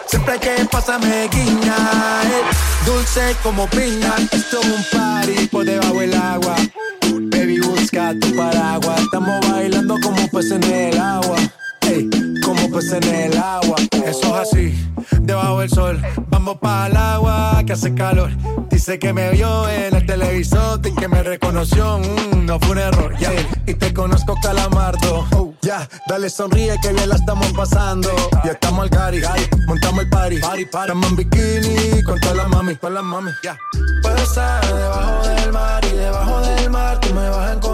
Siempre 0.08 0.40
que 0.40 0.64
pasa 0.64 0.98
me 0.98 1.28
guiña. 1.28 1.76
ey, 2.24 2.84
dulce 2.84 3.36
como 3.44 3.68
piña. 3.68 4.16
Esto 4.32 4.62
es 4.62 4.66
un 4.66 4.84
party 4.90 5.46
por 5.46 5.64
debajo 5.64 6.00
del 6.00 6.14
agua. 6.14 6.56
Baby, 7.30 7.60
busca 7.60 8.14
tu 8.20 8.34
paraguas. 8.34 9.00
Estamos 9.00 9.48
bailando 9.48 9.96
como 10.02 10.26
peces 10.26 10.50
en 10.50 10.64
el 10.64 11.00
agua. 11.00 11.36
Ey, 11.82 12.10
como 12.44 12.70
peces 12.70 13.04
en 13.06 13.32
el 13.32 13.38
agua. 13.38 13.76
Eso 14.04 14.40
es 14.40 14.48
así, 14.48 14.88
debajo 15.20 15.60
del 15.60 15.70
sol. 15.70 16.00
Vamos 16.28 16.58
para 16.58 16.86
el 16.86 16.96
agua 16.96 17.62
que 17.66 17.72
hace 17.72 17.94
calor. 17.94 18.30
Dice 18.70 18.98
que 18.98 19.12
me 19.12 19.30
vio 19.30 19.68
en 19.68 19.96
el 19.96 20.06
televisor 20.06 20.80
y 20.84 20.94
que 20.94 21.08
me 21.08 21.22
reconoció. 21.22 21.98
Mm, 21.98 22.44
no 22.44 22.60
fue 22.60 22.72
un 22.72 22.78
error, 22.78 23.18
ya. 23.18 23.32
Y 23.66 23.74
te 23.74 23.94
conozco, 23.94 24.36
calamardo. 24.42 25.26
Oh, 25.32 25.54
ya, 25.62 25.88
dale 26.06 26.28
sonríe 26.28 26.76
que 26.82 26.92
bien 26.92 27.08
la 27.08 27.16
estamos 27.16 27.50
pasando. 27.52 28.10
Ya 28.44 28.52
estamos 28.52 28.82
al 28.82 28.90
cari, 28.90 29.22
montamos 29.66 30.04
el 30.04 30.10
party. 30.10 30.38
party, 30.38 30.64
party. 30.66 30.92
Estamos 30.92 31.10
en 31.10 31.16
bikini 31.16 32.02
con 32.02 32.20
todas 32.20 32.36
las 32.36 32.48
mami, 32.48 32.76
con 32.76 32.94
las 32.94 33.04
mami. 33.04 33.30
Ya. 33.42 33.56
Puedo 34.02 34.16
estar 34.16 34.64
debajo 34.66 35.28
del 35.28 35.52
mar 35.52 35.84
y 35.84 35.96
debajo 35.96 36.40
del 36.40 36.70
mar 36.70 37.00
tú 37.00 37.14
me 37.14 37.28
vas 37.28 37.38
a 37.38 37.52
encontrar. 37.52 37.73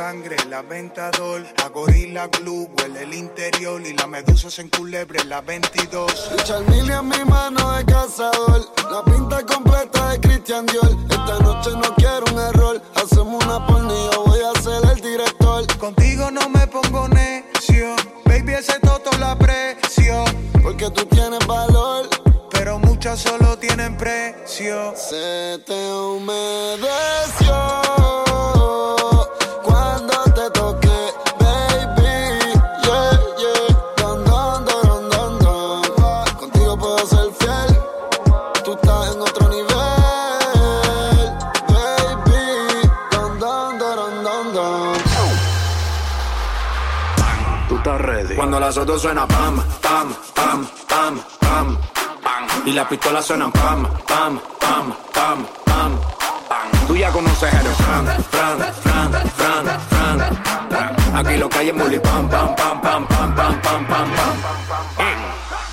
Sangre, 0.00 0.36
la 0.48 0.62
ventador. 0.62 1.46
A 1.62 1.68
gorila 1.68 2.26
glue, 2.28 2.70
huele 2.74 3.02
el 3.02 3.12
interior. 3.12 3.82
Y 3.86 3.92
la 3.92 4.06
medusa 4.06 4.50
se 4.50 4.62
enculebre 4.62 5.22
la 5.24 5.42
22. 5.42 6.30
Richard 6.36 6.66
Mille 6.70 6.94
en 6.94 7.06
mi 7.06 7.22
mano 7.26 7.76
de 7.76 7.84
cazador. 7.84 8.66
La 8.90 9.04
pinta 9.04 9.44
completa 9.44 10.10
de 10.10 10.20
Christian 10.20 10.64
Dior. 10.64 10.96
Esta 11.10 11.38
noche 11.40 11.70
no 11.72 11.94
quiero 11.96 12.24
un 12.32 12.38
error. 12.38 12.82
Hacemos 12.94 13.44
una 13.44 13.66
yo 14.12 14.24
voy 14.24 14.40
a 14.40 14.62
ser 14.62 14.82
el 14.90 15.00
director. 15.02 15.66
Contigo 15.78 16.30
no 16.30 16.48
me 16.48 16.66
pongo 16.66 17.06
necio. 17.08 17.94
Baby, 18.24 18.54
ese 18.54 18.80
toto 18.80 19.10
la 19.18 19.32
aprecio. 19.32 20.24
Porque 20.62 20.90
tú 20.90 21.04
tienes 21.06 21.46
valor. 21.46 22.08
Pero 22.50 22.78
muchas 22.78 23.20
solo 23.20 23.58
tienen 23.58 23.98
precio. 23.98 24.94
Se 24.96 25.58
te 25.66 25.92
humedeció 25.92 27.99
las 48.60 48.76
otras 48.76 49.00
suenan 49.00 49.26
pam, 49.26 49.56
pam, 49.80 50.14
pam, 50.34 50.68
pam, 50.86 51.20
pam, 51.40 51.78
pam. 52.20 52.66
Y 52.66 52.72
las 52.72 52.86
pistolas 52.88 53.24
suenan 53.24 53.50
pam, 53.52 53.88
pam, 54.06 54.38
pam, 54.60 54.94
pam, 55.14 55.46
pam. 55.64 55.98
Tú 56.86 56.94
ya 56.94 57.10
conoces 57.10 57.54
el 57.54 57.66
Fran, 57.74 58.06
Fran, 58.30 58.58
Fran, 58.82 59.12
Fran, 59.36 59.80
Fran. 59.88 61.16
Aquí 61.16 61.36
lo 61.38 61.48
que 61.48 61.58
hay 61.58 61.68
es 61.68 61.74
muli 61.74 61.98
pam, 62.00 62.28
pam, 62.28 62.54
pam, 62.54 62.80
pam, 62.82 63.06
pam, 63.06 63.34
pam, 63.34 63.62
pam, 63.62 63.86
pam, 63.86 64.10
pam. 64.14 65.16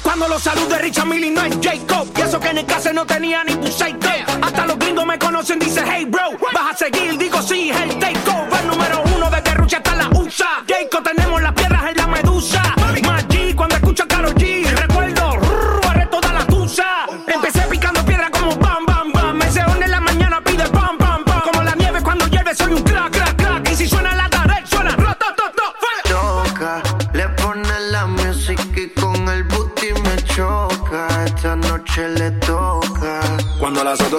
Cuando 0.02 0.28
los 0.30 0.42
saludos 0.42 0.70
de 0.70 0.78
Richard 0.80 1.08
Millie 1.08 1.32
no 1.32 1.44
es 1.44 1.58
Jacob. 1.62 2.08
Y 2.16 2.22
eso 2.22 2.40
que 2.40 2.50
en 2.50 2.60
el 2.60 2.66
caso 2.66 2.94
no 2.94 3.06
tenía 3.06 3.44
ni 3.44 3.54
un. 3.54 3.68
Hasta 4.42 4.66
los 4.66 4.80
gringos 4.80 5.06
me 5.06 5.20
conocen, 5.20 5.60
dice 5.60 5.84
hey 5.86 6.06
bro. 6.06 6.30
Vas 6.54 6.74
a 6.74 6.78
seguir, 6.78 7.18
digo 7.18 7.42
sí, 7.42 7.70
el 7.70 8.00
takeover 8.00 8.66
número 8.66 9.04
uno 9.14 9.30
de 9.30 9.54
Rucha 9.56 9.78
hasta 9.78 9.96
la 9.96 10.10
USA. 10.10 10.64
Jacob, 10.68 11.04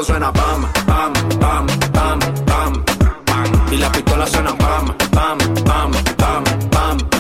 Suenan 0.01 0.33
pam, 0.33 0.63
pam, 0.87 1.13
pam, 1.41 1.67
pam, 1.93 2.19
pam. 2.47 2.83
Y 3.73 3.77
las 3.79 3.91
pistolas 3.91 4.31
suenan 4.31 4.57
pam, 4.57 4.97
pam, 5.11 5.39
pam, 5.65 5.91
pam, 6.17 6.45
pam. 6.71 7.18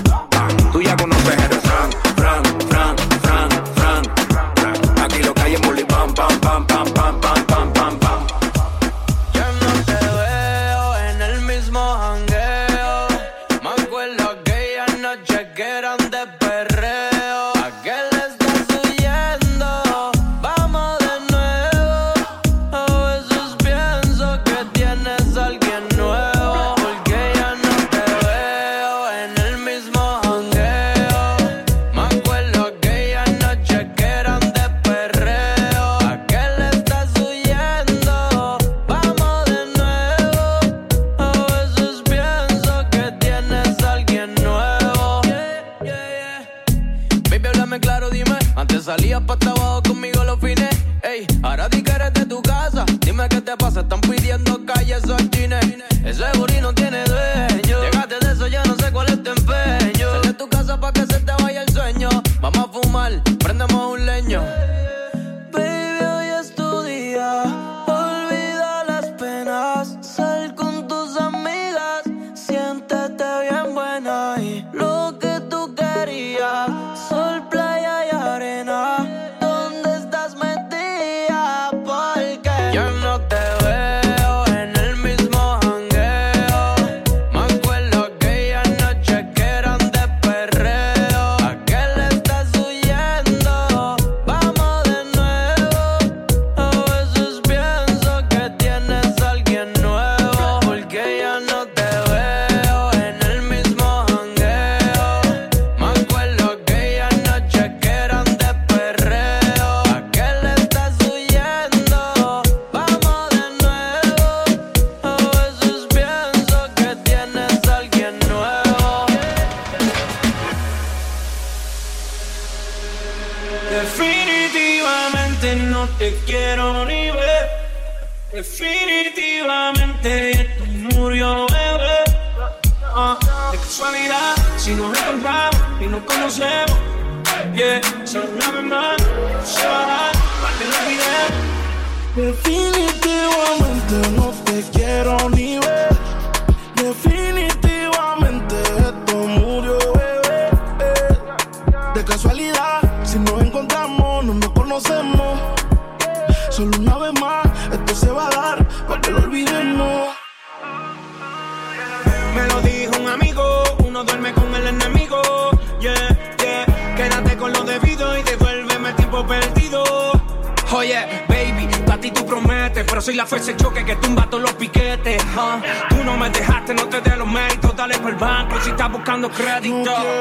Crédito. 179.28 180.17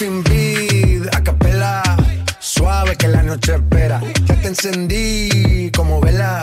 Sin 0.00 0.24
vid, 0.24 1.06
a 1.12 1.22
capela. 1.22 1.82
Suave 2.38 2.96
que 2.96 3.06
la 3.06 3.22
noche 3.22 3.56
espera. 3.56 4.00
Ya 4.24 4.34
te 4.40 4.48
encendí 4.48 5.70
como 5.76 6.00
vela. 6.00 6.42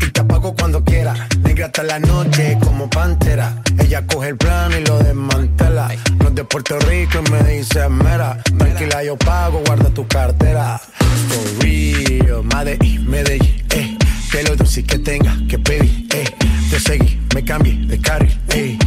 Y 0.00 0.06
te 0.12 0.20
apago 0.20 0.54
cuando 0.54 0.84
quiera. 0.84 1.14
Negra 1.42 1.66
hasta 1.66 1.82
la 1.82 1.98
noche 1.98 2.56
como 2.62 2.88
pantera. 2.88 3.60
Ella 3.80 4.06
coge 4.06 4.28
el 4.28 4.36
plano 4.36 4.78
y 4.78 4.84
lo 4.84 4.98
desmantela. 4.98 5.88
No 6.20 6.28
es 6.28 6.34
de 6.36 6.44
Puerto 6.44 6.78
Rico 6.78 7.18
y 7.26 7.30
me 7.32 7.42
dice 7.42 7.88
mera. 7.88 8.38
Tranquila, 8.56 9.02
yo 9.02 9.16
pago, 9.16 9.60
guarda 9.66 9.90
tu 9.90 10.06
cartera. 10.06 10.80
For 11.28 11.64
real, 11.64 12.44
Medellín, 12.44 13.10
Medellín, 13.10 13.64
eh. 13.70 13.98
Que 14.30 14.44
lo 14.44 14.54
dulce 14.54 14.84
que 14.84 15.00
tenga 15.00 15.36
que 15.48 15.58
pedir, 15.58 16.06
eh. 16.14 16.24
Te 16.70 16.78
seguí, 16.78 17.20
me 17.34 17.44
cambié 17.44 17.74
de 17.86 17.98
carril, 18.00 18.40
eh. 18.50 18.78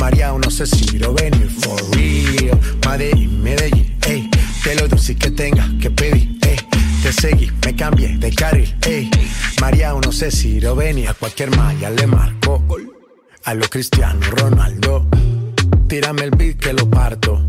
María, 0.00 0.32
no 0.32 0.50
sé 0.50 0.66
si 0.66 0.98
lo 0.98 1.14
venir. 1.14 1.50
For 1.50 1.80
real, 1.94 2.58
Medellín, 2.86 3.42
Medellín, 3.42 3.96
eh. 4.06 4.28
Que 4.62 4.74
lo 4.74 4.88
dulce 4.88 5.16
que 5.16 5.30
tenga 5.30 5.68
que 5.80 5.90
pedir, 5.90 6.38
eh. 6.42 6.56
Te 7.02 7.12
seguí, 7.12 7.50
me 7.64 7.74
cambié 7.74 8.16
de 8.18 8.32
carril, 8.32 8.74
ey. 8.86 9.10
María, 9.60 9.92
no 9.92 10.12
sé 10.12 10.30
si 10.30 10.60
lo 10.60 10.74
venía. 10.74 11.10
A 11.10 11.14
cualquier 11.14 11.54
malla 11.56 11.90
le 11.90 12.06
marco. 12.06 12.64
A 13.44 13.54
lo 13.54 13.68
Cristiano 13.68 14.20
Ronaldo. 14.30 15.06
Tírame 15.88 16.24
el 16.24 16.30
beat 16.30 16.58
que 16.58 16.72
lo 16.72 16.88
parto. 16.90 17.48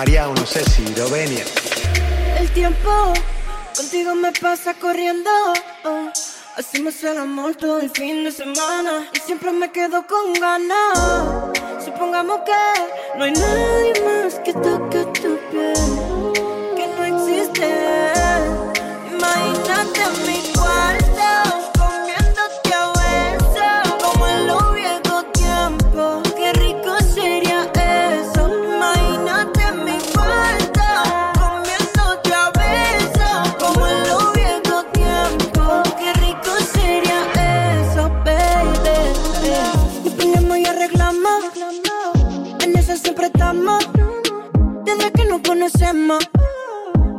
María, 0.00 0.26
no 0.28 0.46
sé 0.46 0.64
si 0.64 0.82
lo 0.94 1.10
venía. 1.10 1.44
El 2.38 2.50
tiempo 2.52 3.12
contigo 3.76 4.14
me 4.14 4.32
pasa 4.32 4.72
corriendo. 4.72 5.28
oh. 5.84 6.08
Hacemos 6.56 7.04
el 7.04 7.18
amor 7.18 7.54
todo 7.54 7.78
el 7.80 7.90
fin 7.90 8.24
de 8.24 8.32
semana 8.32 9.10
y 9.12 9.18
siempre 9.18 9.52
me 9.52 9.70
quedo 9.70 10.06
con 10.06 10.32
ganas. 10.32 11.52
Supongamos 11.84 12.40
que 12.46 13.18
no 13.18 13.24
hay 13.24 13.32
nadie 13.32 13.92
más 14.06 14.36
que 14.36 14.54
toque 14.54 15.04
tu 15.20 15.36
piel, 15.50 15.74
que 16.76 16.86
no 16.96 17.04
existe. 17.04 17.68
Imagínate 19.12 20.00
mi 20.26 20.52
cuarto 20.54 21.59
conocemos. 45.60 46.26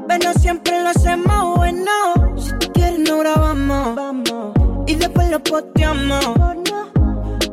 Pero 0.08 0.34
siempre 0.34 0.82
lo 0.82 0.90
hacemos 0.90 1.58
bueno. 1.58 1.92
Si 2.38 2.52
tú 2.58 2.72
quieres, 2.74 3.00
no 3.00 3.20
grabamos. 3.20 4.54
Y 4.88 4.96
después 4.96 5.30
lo 5.30 5.40
posteamos. 5.44 6.26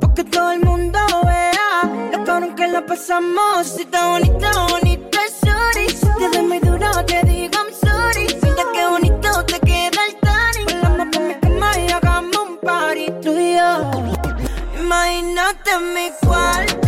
Porque 0.01 0.25
todo 0.25 0.53
el 0.53 0.61
mundo 0.61 0.99
vea 1.25 2.09
lo 2.13 2.25
cabrón 2.25 2.55
que 2.55 2.69
la 2.69 2.87
pasamos. 2.87 3.67
Si 3.67 3.83
está 3.83 4.09
bonita, 4.09 4.51
bonita, 4.71 5.19
sorry. 5.43 5.89
Si 5.91 6.07
te 6.19 6.29
doy 6.33 6.47
muy 6.47 6.59
duro, 6.61 6.91
te 7.07 7.23
digo 7.25 7.53
I'm 7.59 7.73
sorry. 7.83 8.27
Mira 8.43 8.65
qué 8.73 8.87
bonito 8.89 9.45
te 9.45 9.61
queda 9.61 10.01
el 10.09 10.17
tanning. 10.21 10.81
Volamos 10.81 11.17
pa' 11.17 11.21
mi 11.21 11.35
cama 11.35 11.79
y 11.79 11.93
hagamos 11.93 12.37
un 12.49 12.57
party 12.59 13.13
tú 13.23 13.39
y 13.39 13.57
yo. 13.57 13.91
Imagínate 14.81 15.71
mi 15.95 16.11
cuarto 16.27 16.88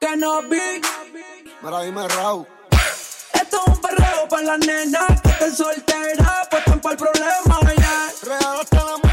Que 0.00 0.16
no 0.16 0.42
vi. 0.42 0.80
Mira, 1.60 1.82
dime, 1.82 2.06
Raúl. 2.08 2.46
Esto 3.32 3.60
es 3.60 3.66
un 3.66 3.80
perreo 3.80 4.28
para 4.28 4.42
las 4.42 4.58
nenas 4.60 5.20
que 5.22 5.28
estén 5.30 5.56
solteras, 5.56 6.48
pues 6.50 6.62
están 6.62 6.80
para 6.80 6.92
el 6.92 6.98
problema, 6.98 7.74
ya. 7.76 8.12
Real 8.22 8.60
hasta 8.60 8.84
la 8.84 9.07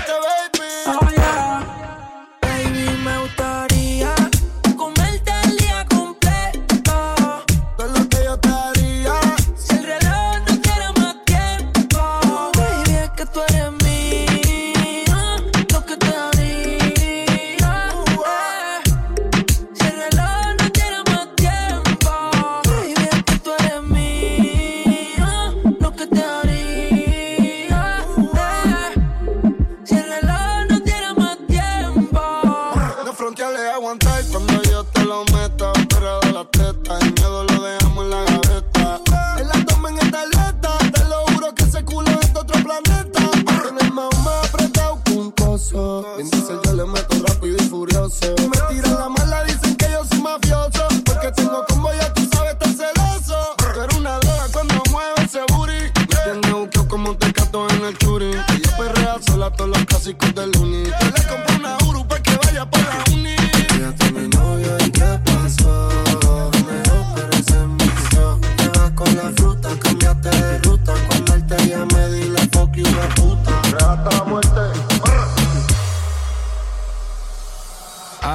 coso. 45.76 46.61
Yo 46.64 46.73
le 46.73 46.85
meto 46.85 47.15
rápido 47.27 47.57
y 47.57 47.68
furioso. 47.68 48.35
Me 48.38 48.73
tiran 48.73 48.95
la 48.95 49.10
mala, 49.10 49.43
dicen 49.43 49.76
que 49.76 49.91
yo 49.91 50.03
soy 50.06 50.22
mafioso. 50.22 50.88
Porque 51.03 51.31
tengo 51.31 51.65
como 51.68 51.91
ya 51.93 52.14
tú 52.14 52.27
sabes, 52.34 52.53
estar 52.53 52.69
celoso. 52.69 53.56
Tú 53.73 53.81
eres 53.81 53.97
una 53.97 54.19
droga 54.19 54.47
cuando 54.53 54.76
mueve 54.91 55.14
ese 55.23 55.41
booty. 55.53 55.91
Me 55.99 56.15
tiene 56.41 56.53
buqueo 56.53 56.88
como 56.88 57.10
un 57.11 57.18
tecato 57.18 57.68
en 57.69 57.85
el 57.85 57.97
churi. 57.97 58.31
Ella 58.31 58.77
perrea 58.77 59.18
sola 59.27 59.52
todos 59.52 59.72
los 59.72 59.85
clásicos 59.85 60.34
del 60.34 60.56
uni. 60.57 60.84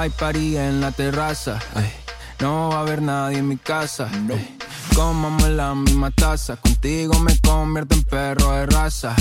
Hay 0.01 0.09
party 0.09 0.57
en 0.57 0.81
la 0.81 0.93
terraza. 0.93 1.59
ay. 1.75 1.93
No 2.41 2.71
va 2.71 2.79
a 2.79 2.81
haber 2.81 3.03
nadie 3.03 3.37
en 3.37 3.49
mi 3.49 3.59
casa. 3.59 4.09
ay. 4.11 4.57
Comamos 4.95 5.47
la 5.51 5.75
misma 5.75 6.11
taza. 6.11 6.57
Contigo 6.57 7.19
me 7.19 7.39
convierto 7.41 7.95
en 7.97 8.05
perro 8.05 8.51
de 8.53 8.65
raza. 8.65 9.15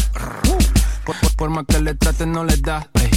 Por, 1.06 1.20
por, 1.20 1.36
por 1.36 1.50
más 1.50 1.66
que 1.68 1.82
le 1.82 1.96
traten, 1.96 2.32
no 2.32 2.46
les 2.46 2.62
da. 2.62 2.88
ay. 2.94 3.10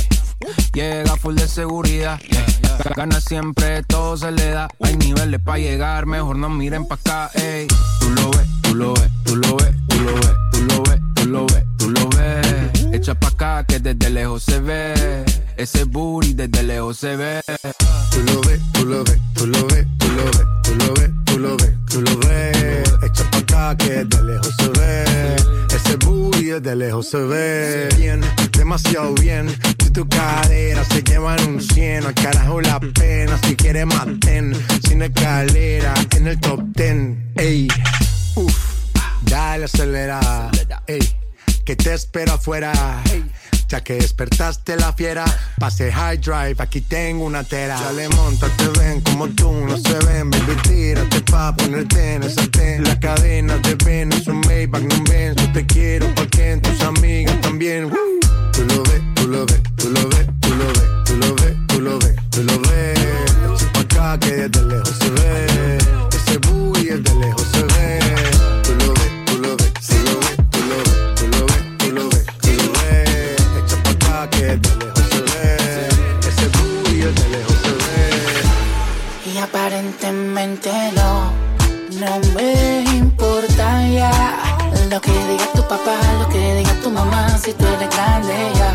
Llega 0.74 1.14
full 1.16 1.36
de 1.36 1.47
seguridad. 1.47 2.18
ay. 2.32 2.93
Gana 2.97 3.20
siempre, 3.20 3.84
todo 3.84 4.16
se 4.16 4.32
le 4.32 4.51
da. 4.51 4.68
Hay 4.82 4.97
niveles 4.97 5.40
para 5.40 5.59
llegar, 5.59 6.06
mejor 6.06 6.34
no 6.34 6.48
miren 6.48 6.84
pa' 6.89 6.97
acá. 6.97 7.30
ey. 7.34 7.68
Tú 8.01 8.10
lo 8.10 8.28
ves, 8.32 8.47
tú 8.62 8.74
lo 8.74 8.93
ves, 8.94 9.10
tú 9.24 9.36
lo 9.36 9.56
ves, 9.56 9.74
tú 9.89 9.98
lo 10.01 10.14
ves, 10.16 10.34
tú 10.51 10.60
lo 10.64 10.82
ves, 10.82 11.01
tú 11.14 11.26
lo 11.28 11.47
ves, 11.47 11.64
tú 11.78 11.90
lo 11.93 12.09
ves. 12.09 12.86
Echa 12.93 13.14
pa' 13.14 13.28
acá 13.28 13.64
que 13.64 13.78
desde 13.78 14.10
lejos 14.10 14.43
se 14.43 14.59
ve. 14.59 15.24
Ese 15.57 15.85
booty 15.85 16.33
desde 16.33 16.62
lejos 16.62 16.97
se 16.99 17.16
ve. 17.16 17.41
Tú 18.11 18.23
lo 18.27 18.41
ves, 18.43 18.61
tú 18.73 18.85
lo 18.87 19.05
ves, 19.05 19.19
tú 19.35 19.47
lo 19.47 19.66
ves, 19.66 19.87
tú 19.99 20.09
lo 20.09 20.24
ves, 20.24 20.47
tú 20.62 20.74
lo 20.74 20.95
ves, 20.95 21.11
tú 21.24 21.39
lo 21.39 21.57
ves, 21.57 21.74
tú 21.89 22.01
lo 22.03 22.19
ves. 22.19 22.93
Echa 23.03 23.31
pa' 23.31 23.39
acá 23.39 23.77
que 23.77 24.05
de 24.05 24.23
lejos 24.24 24.55
se 24.59 24.69
ve. 24.69 25.37
Ese 25.74 25.97
booty 25.97 26.61
de 26.61 26.77
lejos 26.77 27.09
se 27.09 27.19
ve. 27.19 27.89
Bien, 27.97 28.20
demasiado 28.53 29.15
bien. 29.15 29.49
Si 29.79 29.91
tu 29.91 30.09
cadera 30.09 30.85
se 30.85 31.03
llevan 31.03 31.45
un 31.47 31.61
cien, 31.61 32.07
al 32.07 32.15
carajo 32.15 32.61
la 32.61 32.81
pena. 32.81 33.39
Si 33.47 33.55
quieres 33.55 33.87
maten, 33.87 34.55
sin 34.87 35.03
escalera, 35.03 35.95
en 36.16 36.29
el 36.29 36.41
top 36.41 36.61
ten. 36.74 37.33
Ey, 37.37 37.69
uff, 38.37 38.57
dale 39.23 39.65
acelera. 39.66 40.51
Ey, 40.87 41.01
que 41.65 41.77
te 41.77 41.95
espero 41.95 42.35
afuera. 42.35 42.73
Ya 43.73 43.82
que 43.82 43.94
despertaste 43.94 44.77
la 44.77 44.93
fiera, 44.93 45.24
pase 45.59 45.90
high 45.90 46.19
drive, 46.19 46.57
aquí 46.59 46.82
tengo 46.82 47.24
una 47.24 47.43
tera. 47.43 47.81
Dale, 47.81 48.07
monta, 48.11 48.47
te 48.59 48.69
ven 48.78 49.01
como 49.01 49.28
tú, 49.31 49.51
no 49.51 49.78
se 49.78 49.94
ven, 50.05 50.28
baby, 50.28 50.57
tírate 50.62 51.23
pa' 51.23 51.57
ponerte 51.57 52.16
en 52.16 52.23
esa 52.23 52.47
ten. 52.49 52.85
La 52.85 53.01
cadena 53.01 53.57
de 53.57 53.74
ven, 53.77 54.12
es 54.12 54.27
un 54.27 54.40
Maybach, 54.40 54.82
no 54.82 55.03
ven, 55.11 55.35
yo 55.36 55.53
te 55.53 55.65
quiero 55.65 56.15
pa' 56.15 56.27
que 56.27 56.59
tus 56.59 56.82
amigas 56.82 57.40
también. 57.40 57.89
Tú 58.53 58.62
lo 58.66 58.82
ves, 58.82 59.03
tú 59.15 59.28
lo 59.28 59.47
ves, 59.47 59.62
tú 59.77 59.89
lo 59.89 60.07
ves, 60.07 60.27
tú 60.43 60.55
lo 60.55 60.66
ves, 60.66 60.86
tú 61.07 61.16
lo 61.16 61.35
ves, 61.35 61.57
tú 61.69 61.81
lo 61.81 61.99
ves, 61.99 62.16
tú 62.31 62.43
lo 62.43 62.61
ves. 62.61 62.99
Acá 63.81 64.19
que 64.19 64.32
desde 64.32 64.66
lejos 64.66 64.99
se 64.99 65.11
ve, 65.12 65.78
ese 66.12 66.36
booty 66.47 66.85
desde 66.89 67.15
lejos 67.15 67.41
aparentemente 80.43 80.93
no, 80.97 81.32
no 82.01 82.20
me 82.35 82.82
importa 82.97 83.89
ya. 83.89 84.10
Lo 84.90 85.01
que 85.01 85.12
diga 85.12 85.47
tu 85.55 85.62
papá, 85.69 85.97
lo 86.19 86.28
que 86.28 86.55
diga 86.56 86.74
tu 86.82 86.90
mamá 86.90 87.39
Si 87.39 87.52
tú 87.55 87.64
eres 87.64 87.89
grande 87.89 88.35
ya. 88.55 88.73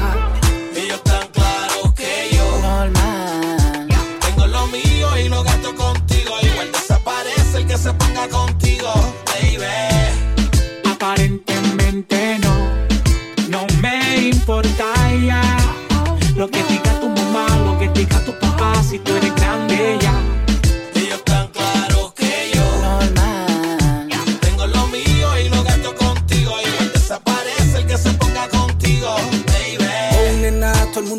Ellos 0.76 1.04
tan 1.04 1.28
claros 1.28 1.94
que 1.94 2.30
yo. 2.32 2.60
Normal. 2.62 3.88
Tengo 4.22 4.48
lo 4.48 4.68
mío 4.68 5.18
y 5.18 5.30
lo 5.30 5.44
gasto 5.44 5.76
contigo. 5.76 6.36
Igual 6.42 6.72
desaparece 6.72 7.58
el 7.58 7.68
que 7.68 7.78
se 7.78 7.94
ponga 7.94 8.28
contigo, 8.30 8.94
baby. 9.26 10.92
Aparentemente 10.92 12.40
no, 12.40 12.56
no 13.50 13.68
me 13.82 14.30
importa 14.30 14.86
ya 15.26 15.42
lo 16.36 16.48
que 16.50 16.64
diga 16.64 16.87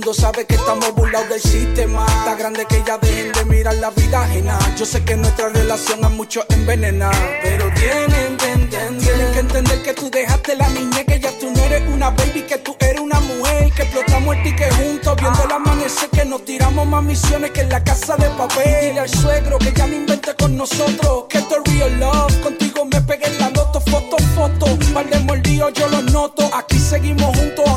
mundo 0.09 0.23
sabe 0.23 0.47
que 0.47 0.55
estamos 0.55 0.95
burlados 0.95 1.29
del 1.29 1.41
sistema. 1.41 2.07
Está 2.07 2.35
grande 2.35 2.65
que 2.67 2.83
ya 2.87 2.97
dejen 2.99 3.33
de 3.33 3.45
mirar 3.45 3.75
la 3.77 3.91
vida 3.91 4.23
ajena. 4.23 4.59
Yo 4.77 4.87
sé 4.87 5.05
que 5.05 5.17
nuestra 5.17 5.49
relación 5.51 6.03
a 6.05 6.09
muchos 6.09 6.45
envenena. 6.49 7.11
Pero 7.43 7.67
tienen 7.75 8.37
que 8.39 8.53
entender, 8.53 9.33
que 9.33 9.39
entender 9.39 9.83
que 9.83 9.95
tú 9.95 10.11
dejaste 10.11 10.57
la 10.57 10.69
niñez, 10.71 11.05
que 11.05 11.21
ya 11.21 11.31
tú 11.39 11.51
no 11.51 11.63
eres 11.65 11.83
una 11.89 12.11
baby, 12.11 12.43
que 12.43 12.59
tú 12.59 12.75
eres 12.81 13.01
una 13.01 13.21
mujer. 13.21 13.71
Que 13.73 13.83
explotamos 13.83 14.37
el 14.37 14.43
ticket 14.45 14.73
juntos, 14.75 15.17
viendo 15.17 15.45
el 15.45 15.53
amanecer, 15.53 16.09
que 16.11 16.25
nos 16.25 16.45
tiramos 16.45 16.87
más 16.87 17.03
misiones 17.03 17.51
que 17.51 17.61
en 17.61 17.69
la 17.69 17.85
casa 17.85 18.17
de 18.17 18.31
papel. 18.31 18.89
Dile 18.89 19.01
al 19.01 19.09
suegro 19.11 19.59
que 19.59 19.73
ya 19.73 19.87
no 19.87 19.95
invente 19.95 20.35
con 20.35 20.57
nosotros, 20.57 21.25
que 21.29 21.39
esto 21.39 21.57
es 21.63 21.73
real 21.75 22.01
love. 22.01 22.41
Contigo 22.41 22.85
me 22.87 23.01
pegué 23.03 23.27
en 23.27 23.39
la 23.39 23.51
loto, 23.51 23.81
foto, 23.81 24.17
foto. 24.35 24.67
Par 24.95 25.07
de 25.11 25.19
mordidos 25.21 25.73
yo 25.75 25.87
los 25.89 26.05
noto. 26.05 26.49
Aquí 26.55 26.79
seguimos 26.79 27.37
juntos, 27.37 27.68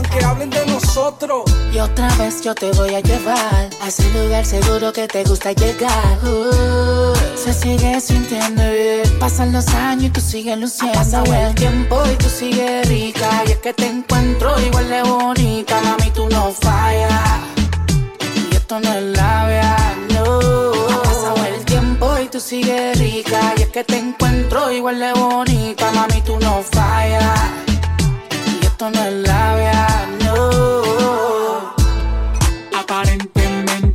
Y 1.74 1.80
otra 1.80 2.08
vez 2.18 2.42
yo 2.42 2.56
te 2.56 2.72
voy 2.72 2.96
a 2.96 3.00
llevar 3.00 3.70
a 3.82 3.88
ese 3.88 4.04
lugar 4.12 4.46
seguro 4.46 4.92
que 4.92 5.08
te 5.08 5.24
gusta 5.24 5.52
llegar. 5.52 6.18
Uh, 6.24 7.14
se 7.36 7.54
sigue 7.54 8.00
sintiendo 8.00 8.64
bien. 8.64 9.20
Pasan 9.20 9.52
los 9.52 9.68
años 9.70 10.06
y 10.06 10.10
tú 10.10 10.22
sigues 10.22 10.58
luciendo. 10.58 10.98
Ha 10.98 11.04
pasado 11.04 11.34
el 11.34 11.54
tiempo 11.56 12.02
y 12.12 12.16
tú 12.16 12.30
sigues 12.30 12.88
rica. 12.88 13.44
Y 13.46 13.52
es 13.52 13.58
que 13.58 13.74
te 13.74 13.88
encuentro 13.88 14.60
igual 14.62 14.90
de 14.90 15.04
bonita. 15.04 15.82
Mami, 15.82 16.12
tú 16.12 16.28
no 16.30 16.52
fallas. 16.52 17.40
Y 18.52 18.56
esto 18.56 18.80
no 18.80 18.94
es 18.94 19.04
labia, 19.04 19.78
no. 20.14 20.72
Pasado 21.04 21.46
el 21.46 21.66
tiempo 21.66 22.18
y 22.20 22.28
tú 22.28 22.40
sigues 22.40 22.98
rica. 22.98 23.54
Y 23.58 23.62
es 23.62 23.70
que 23.70 23.84
te 23.84 23.98
encuentro 23.98 24.72
igual 24.72 25.00
de 25.00 25.14
bonita. 25.14 25.92
Mami, 25.92 26.22
tú 26.22 26.38
no 26.40 26.64
fallas. 26.64 27.40
Y 28.62 28.66
esto 28.66 28.90
no 28.90 29.04
es 29.04 29.14
labia, 29.14 29.88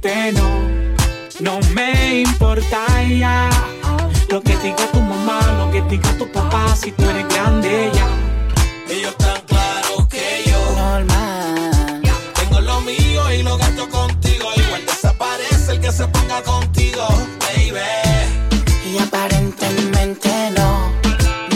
No, 0.02 0.60
no 1.40 1.60
me 1.73 2.20
importa 2.20 2.85
ya. 3.09 3.48
Lo 4.28 4.43
que 4.43 4.55
diga 4.59 4.86
tu 4.93 5.01
mamá, 5.01 5.40
lo 5.59 5.70
que 5.70 5.81
diga 5.82 6.10
tu 6.18 6.31
papá, 6.31 6.77
si 6.77 6.93
tú 6.93 7.09
eres 7.09 7.27
grande 7.28 7.90
ya. 7.94 8.06
Ellos 8.94 9.16
tan 9.16 9.40
claros 9.47 10.06
que 10.09 10.44
yo 10.47 10.59
Normal. 10.77 12.02
tengo 12.35 12.60
lo 12.60 12.81
mío 12.82 13.32
y 13.32 13.43
lo 13.43 13.56
gasto 13.56 13.89
contigo. 13.89 14.44
Igual 14.55 14.85
desaparece 14.85 15.73
el 15.73 15.81
que 15.81 15.90
se 15.90 16.06
ponga 16.09 16.43
contigo, 16.43 17.06
baby. 17.40 17.81
Y 18.85 18.98
aparentemente 18.98 20.31
no, 20.56 20.93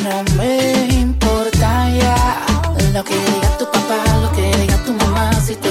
no 0.03 0.25
me 0.37 0.87
importa 0.89 1.91
ya 1.91 2.47
Lo 2.95 3.05
que 3.05 3.15
diga 3.15 3.59
tu 3.59 3.67
papá, 3.71 4.03
lo 4.21 4.33
que 4.33 4.57
diga 4.57 4.77
tu 4.85 4.93
mamá 4.95 5.33
Si 5.41 5.55
tú 5.57 5.69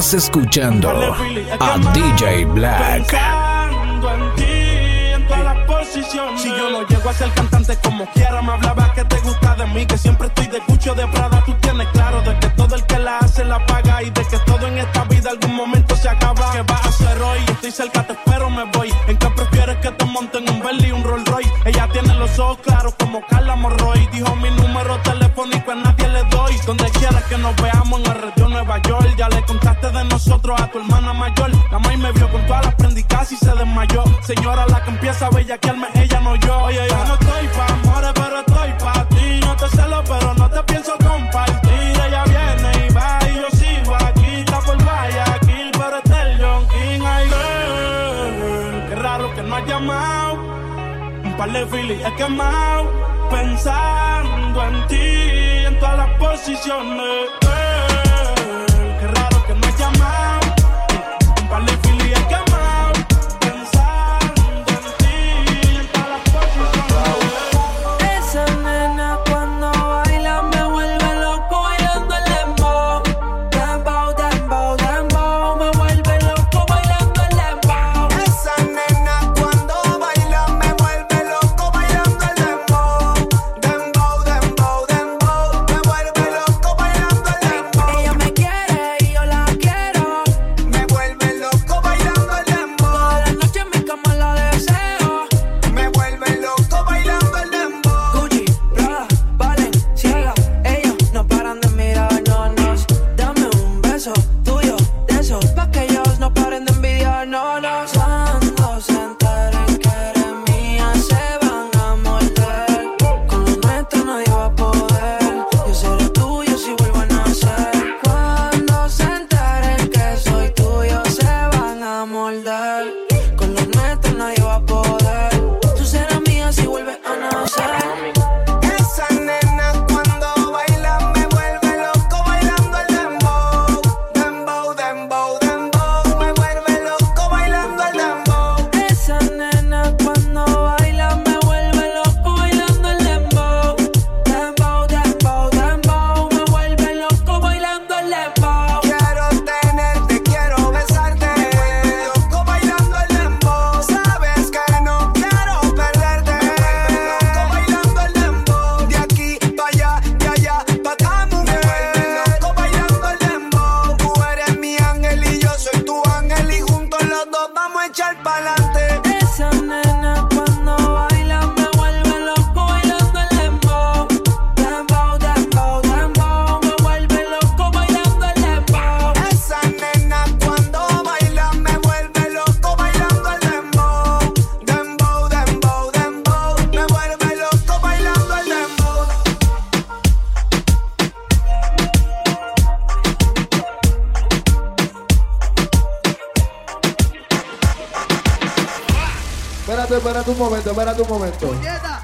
Estás 0.00 0.14
escuchando 0.14 0.88
a 1.60 1.78
DJ 1.92 2.46
Black. 2.46 3.12
En 3.12 4.34
ti, 4.34 4.44
en 5.12 5.26
todas. 5.26 5.58
Si 5.92 6.48
yo 6.48 6.70
no 6.70 6.88
llego 6.88 7.10
a 7.10 7.12
ser 7.12 7.30
cantante 7.32 7.76
como 7.84 8.06
quiera, 8.12 8.40
me 8.40 8.52
hablaba 8.52 8.94
que 8.94 9.04
te 9.04 9.18
gusta 9.18 9.54
de 9.56 9.66
mí, 9.66 9.84
que 9.84 9.98
siempre 9.98 10.28
estoy 10.28 10.46
de 10.46 10.60
cucho 10.60 10.94
de 10.94 11.06
Prada. 11.08 11.42
Tú 11.44 11.52
tienes 11.60 11.86
claro 11.88 12.22
de 12.22 12.34
que 12.38 12.48
todo 12.48 12.76
el 12.76 12.86
que 12.86 12.98
la 12.98 13.18
hace 13.18 13.44
la 13.44 13.64
paga 13.66 14.02
y 14.02 14.08
de 14.08 14.24
que 14.24 14.38
todo 14.46 14.66
en 14.68 14.78
esta 14.78 15.04
vida 15.04 15.32
algún 15.32 15.54
momento 15.54 15.94
se 15.94 16.08
acaba. 16.08 16.50
¿Qué 16.52 16.62
vas 16.62 16.82
a 16.82 16.88
hacer 16.88 17.20
hoy? 17.20 17.40
Estoy 17.48 17.70
cerca, 17.70 18.02
te 18.06 18.14
espero, 18.14 18.48
me 18.48 18.64
voy. 18.72 18.90
¿En 19.06 19.18
qué 19.18 19.28
prefieres 19.28 19.76
que 19.82 19.90
te 19.90 20.04
monten 20.06 20.48
un 20.48 20.62
Bentley 20.62 20.92
un 20.92 21.04
Rolls 21.04 21.28
Royce? 21.28 21.52
Ella 21.66 21.86
tiene 21.92 22.14
los 22.14 22.38
ojos 22.38 22.56
claros 22.62 22.94
como 22.98 23.20
Carla 23.26 23.54
Morroy. 23.54 24.08
Dijo 24.14 24.34
mi 24.36 24.50
número 24.50 24.98
telefónico 25.02 25.72
a 25.72 25.74
nadie 25.74 26.08
le 26.08 26.24
doy. 26.30 26.56
Donde 26.64 26.90
quieras 26.92 27.22
que 27.24 27.36
nos 27.36 27.54
veamos 27.56 28.00
en 28.00 28.06
el 28.12 28.22
Nueva 28.70 28.82
York. 28.82 29.16
Ya 29.16 29.28
le 29.28 29.42
contaste 29.42 29.90
de 29.90 30.04
nosotros 30.04 30.60
a 30.60 30.70
tu 30.70 30.78
hermana 30.78 31.12
mayor. 31.12 31.50
La 31.72 31.78
maíz 31.80 31.98
me 31.98 32.12
vio 32.12 32.30
con 32.30 32.40
todas 32.46 32.66
las 32.66 32.74
prendicas 32.76 33.32
y 33.32 33.36
se 33.36 33.52
desmayó. 33.52 34.04
Señora, 34.22 34.64
la 34.66 34.82
que 34.84 34.90
empieza 34.90 35.26
a 35.26 35.30
bellaquearme, 35.30 35.88
ella 35.94 36.20
no 36.20 36.36
yo. 36.36 36.56
Oye, 36.62 36.86
yo 36.88 37.04
no 37.04 37.14
estoy 37.14 37.48
pa' 37.48 37.66
amores, 37.66 38.12
pero 38.14 38.38
estoy 38.38 38.72
pa' 38.84 39.08
ti. 39.08 39.40
No 39.40 39.56
te 39.56 39.68
celo, 39.68 40.04
pero 40.04 40.34
no 40.34 40.50
te 40.50 40.62
pienso 40.62 40.92
compartir. 40.98 42.00
Ella 42.06 42.24
viene 42.24 42.86
y 42.86 42.92
va 42.94 43.18
y 43.28 43.34
yo 43.34 43.50
sigo 43.58 43.94
aquí. 43.96 44.40
Está 44.40 44.60
por 44.60 44.82
Guayaquil, 44.84 45.70
pero 45.72 45.96
está 45.98 46.22
el 46.22 46.40
John 46.40 46.68
King. 46.68 47.02
Ay, 47.04 47.28
girl, 47.28 48.88
qué 48.88 48.94
raro 48.94 49.34
que 49.34 49.42
no 49.42 49.56
has 49.56 49.66
llamado. 49.66 50.34
Un 51.24 51.36
par 51.36 51.50
de 51.50 51.66
filis 51.66 52.06
he 52.06 52.14
quemado. 52.14 52.88
Pensando 53.30 54.64
en 54.64 54.86
ti, 54.86 55.66
en 55.66 55.78
todas 55.80 55.98
las 55.98 56.10
posiciones. 56.18 57.69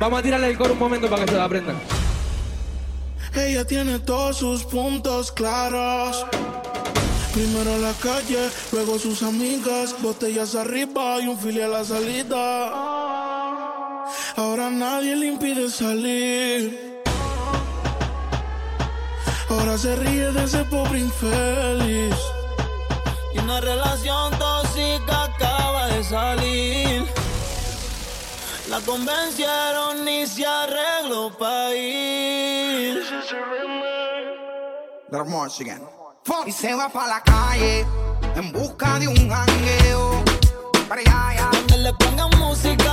Vamos 0.06 0.20
a 0.20 0.22
tirarle 0.22 0.50
el 0.50 0.56
coro 0.56 0.74
un 0.74 0.78
momento 0.78 1.10
para 1.10 1.24
que 1.24 1.32
se 1.32 1.36
la 1.36 1.46
aprendan. 1.46 1.76
Ella 3.34 3.66
tiene 3.66 3.98
todos 3.98 4.36
sus 4.36 4.62
puntos 4.62 5.32
claros. 5.32 6.24
Primero 7.34 7.76
la 7.78 7.92
calle, 7.94 8.48
luego 8.70 9.00
sus 9.00 9.24
amigas, 9.24 9.96
botellas 10.00 10.54
arriba 10.54 11.20
y 11.20 11.26
un 11.26 11.36
fili 11.36 11.60
a 11.60 11.66
la 11.66 11.84
salida. 11.84 12.68
Ahora 14.36 14.70
nadie 14.70 15.16
le 15.16 15.26
impide 15.26 15.68
salir. 15.70 17.02
Ahora 19.50 19.76
se 19.76 19.96
ríe 19.96 20.30
de 20.30 20.44
ese 20.44 20.62
pobre 20.66 21.00
infeliz. 21.00 22.14
Y 23.34 23.38
una 23.40 23.60
relación 23.60 24.38
tóxica 24.38 25.24
acaba 25.24 25.88
de 25.88 26.04
salir. 26.04 27.25
La 28.68 28.80
convencieron 28.80 30.08
y 30.08 30.26
se 30.26 30.44
arregló 30.44 31.30
para 31.38 31.72
ir. 31.72 33.00
Y 36.46 36.52
se 36.52 36.74
va 36.74 36.88
pa' 36.88 37.06
la 37.06 37.22
calle 37.22 37.86
en 38.34 38.50
busca 38.50 38.98
de 38.98 39.06
un 39.06 39.30
jangueo. 39.30 40.24
Para 40.88 41.00
allá, 41.00 41.28
allá. 41.28 41.50
Donde 41.52 41.78
le 41.78 41.92
pongan 41.94 42.30
música 42.38 42.92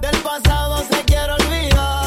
del 0.00 0.16
pasado 0.22 0.82
se 0.90 1.04
quiere 1.04 1.32
olvidar. 1.32 1.99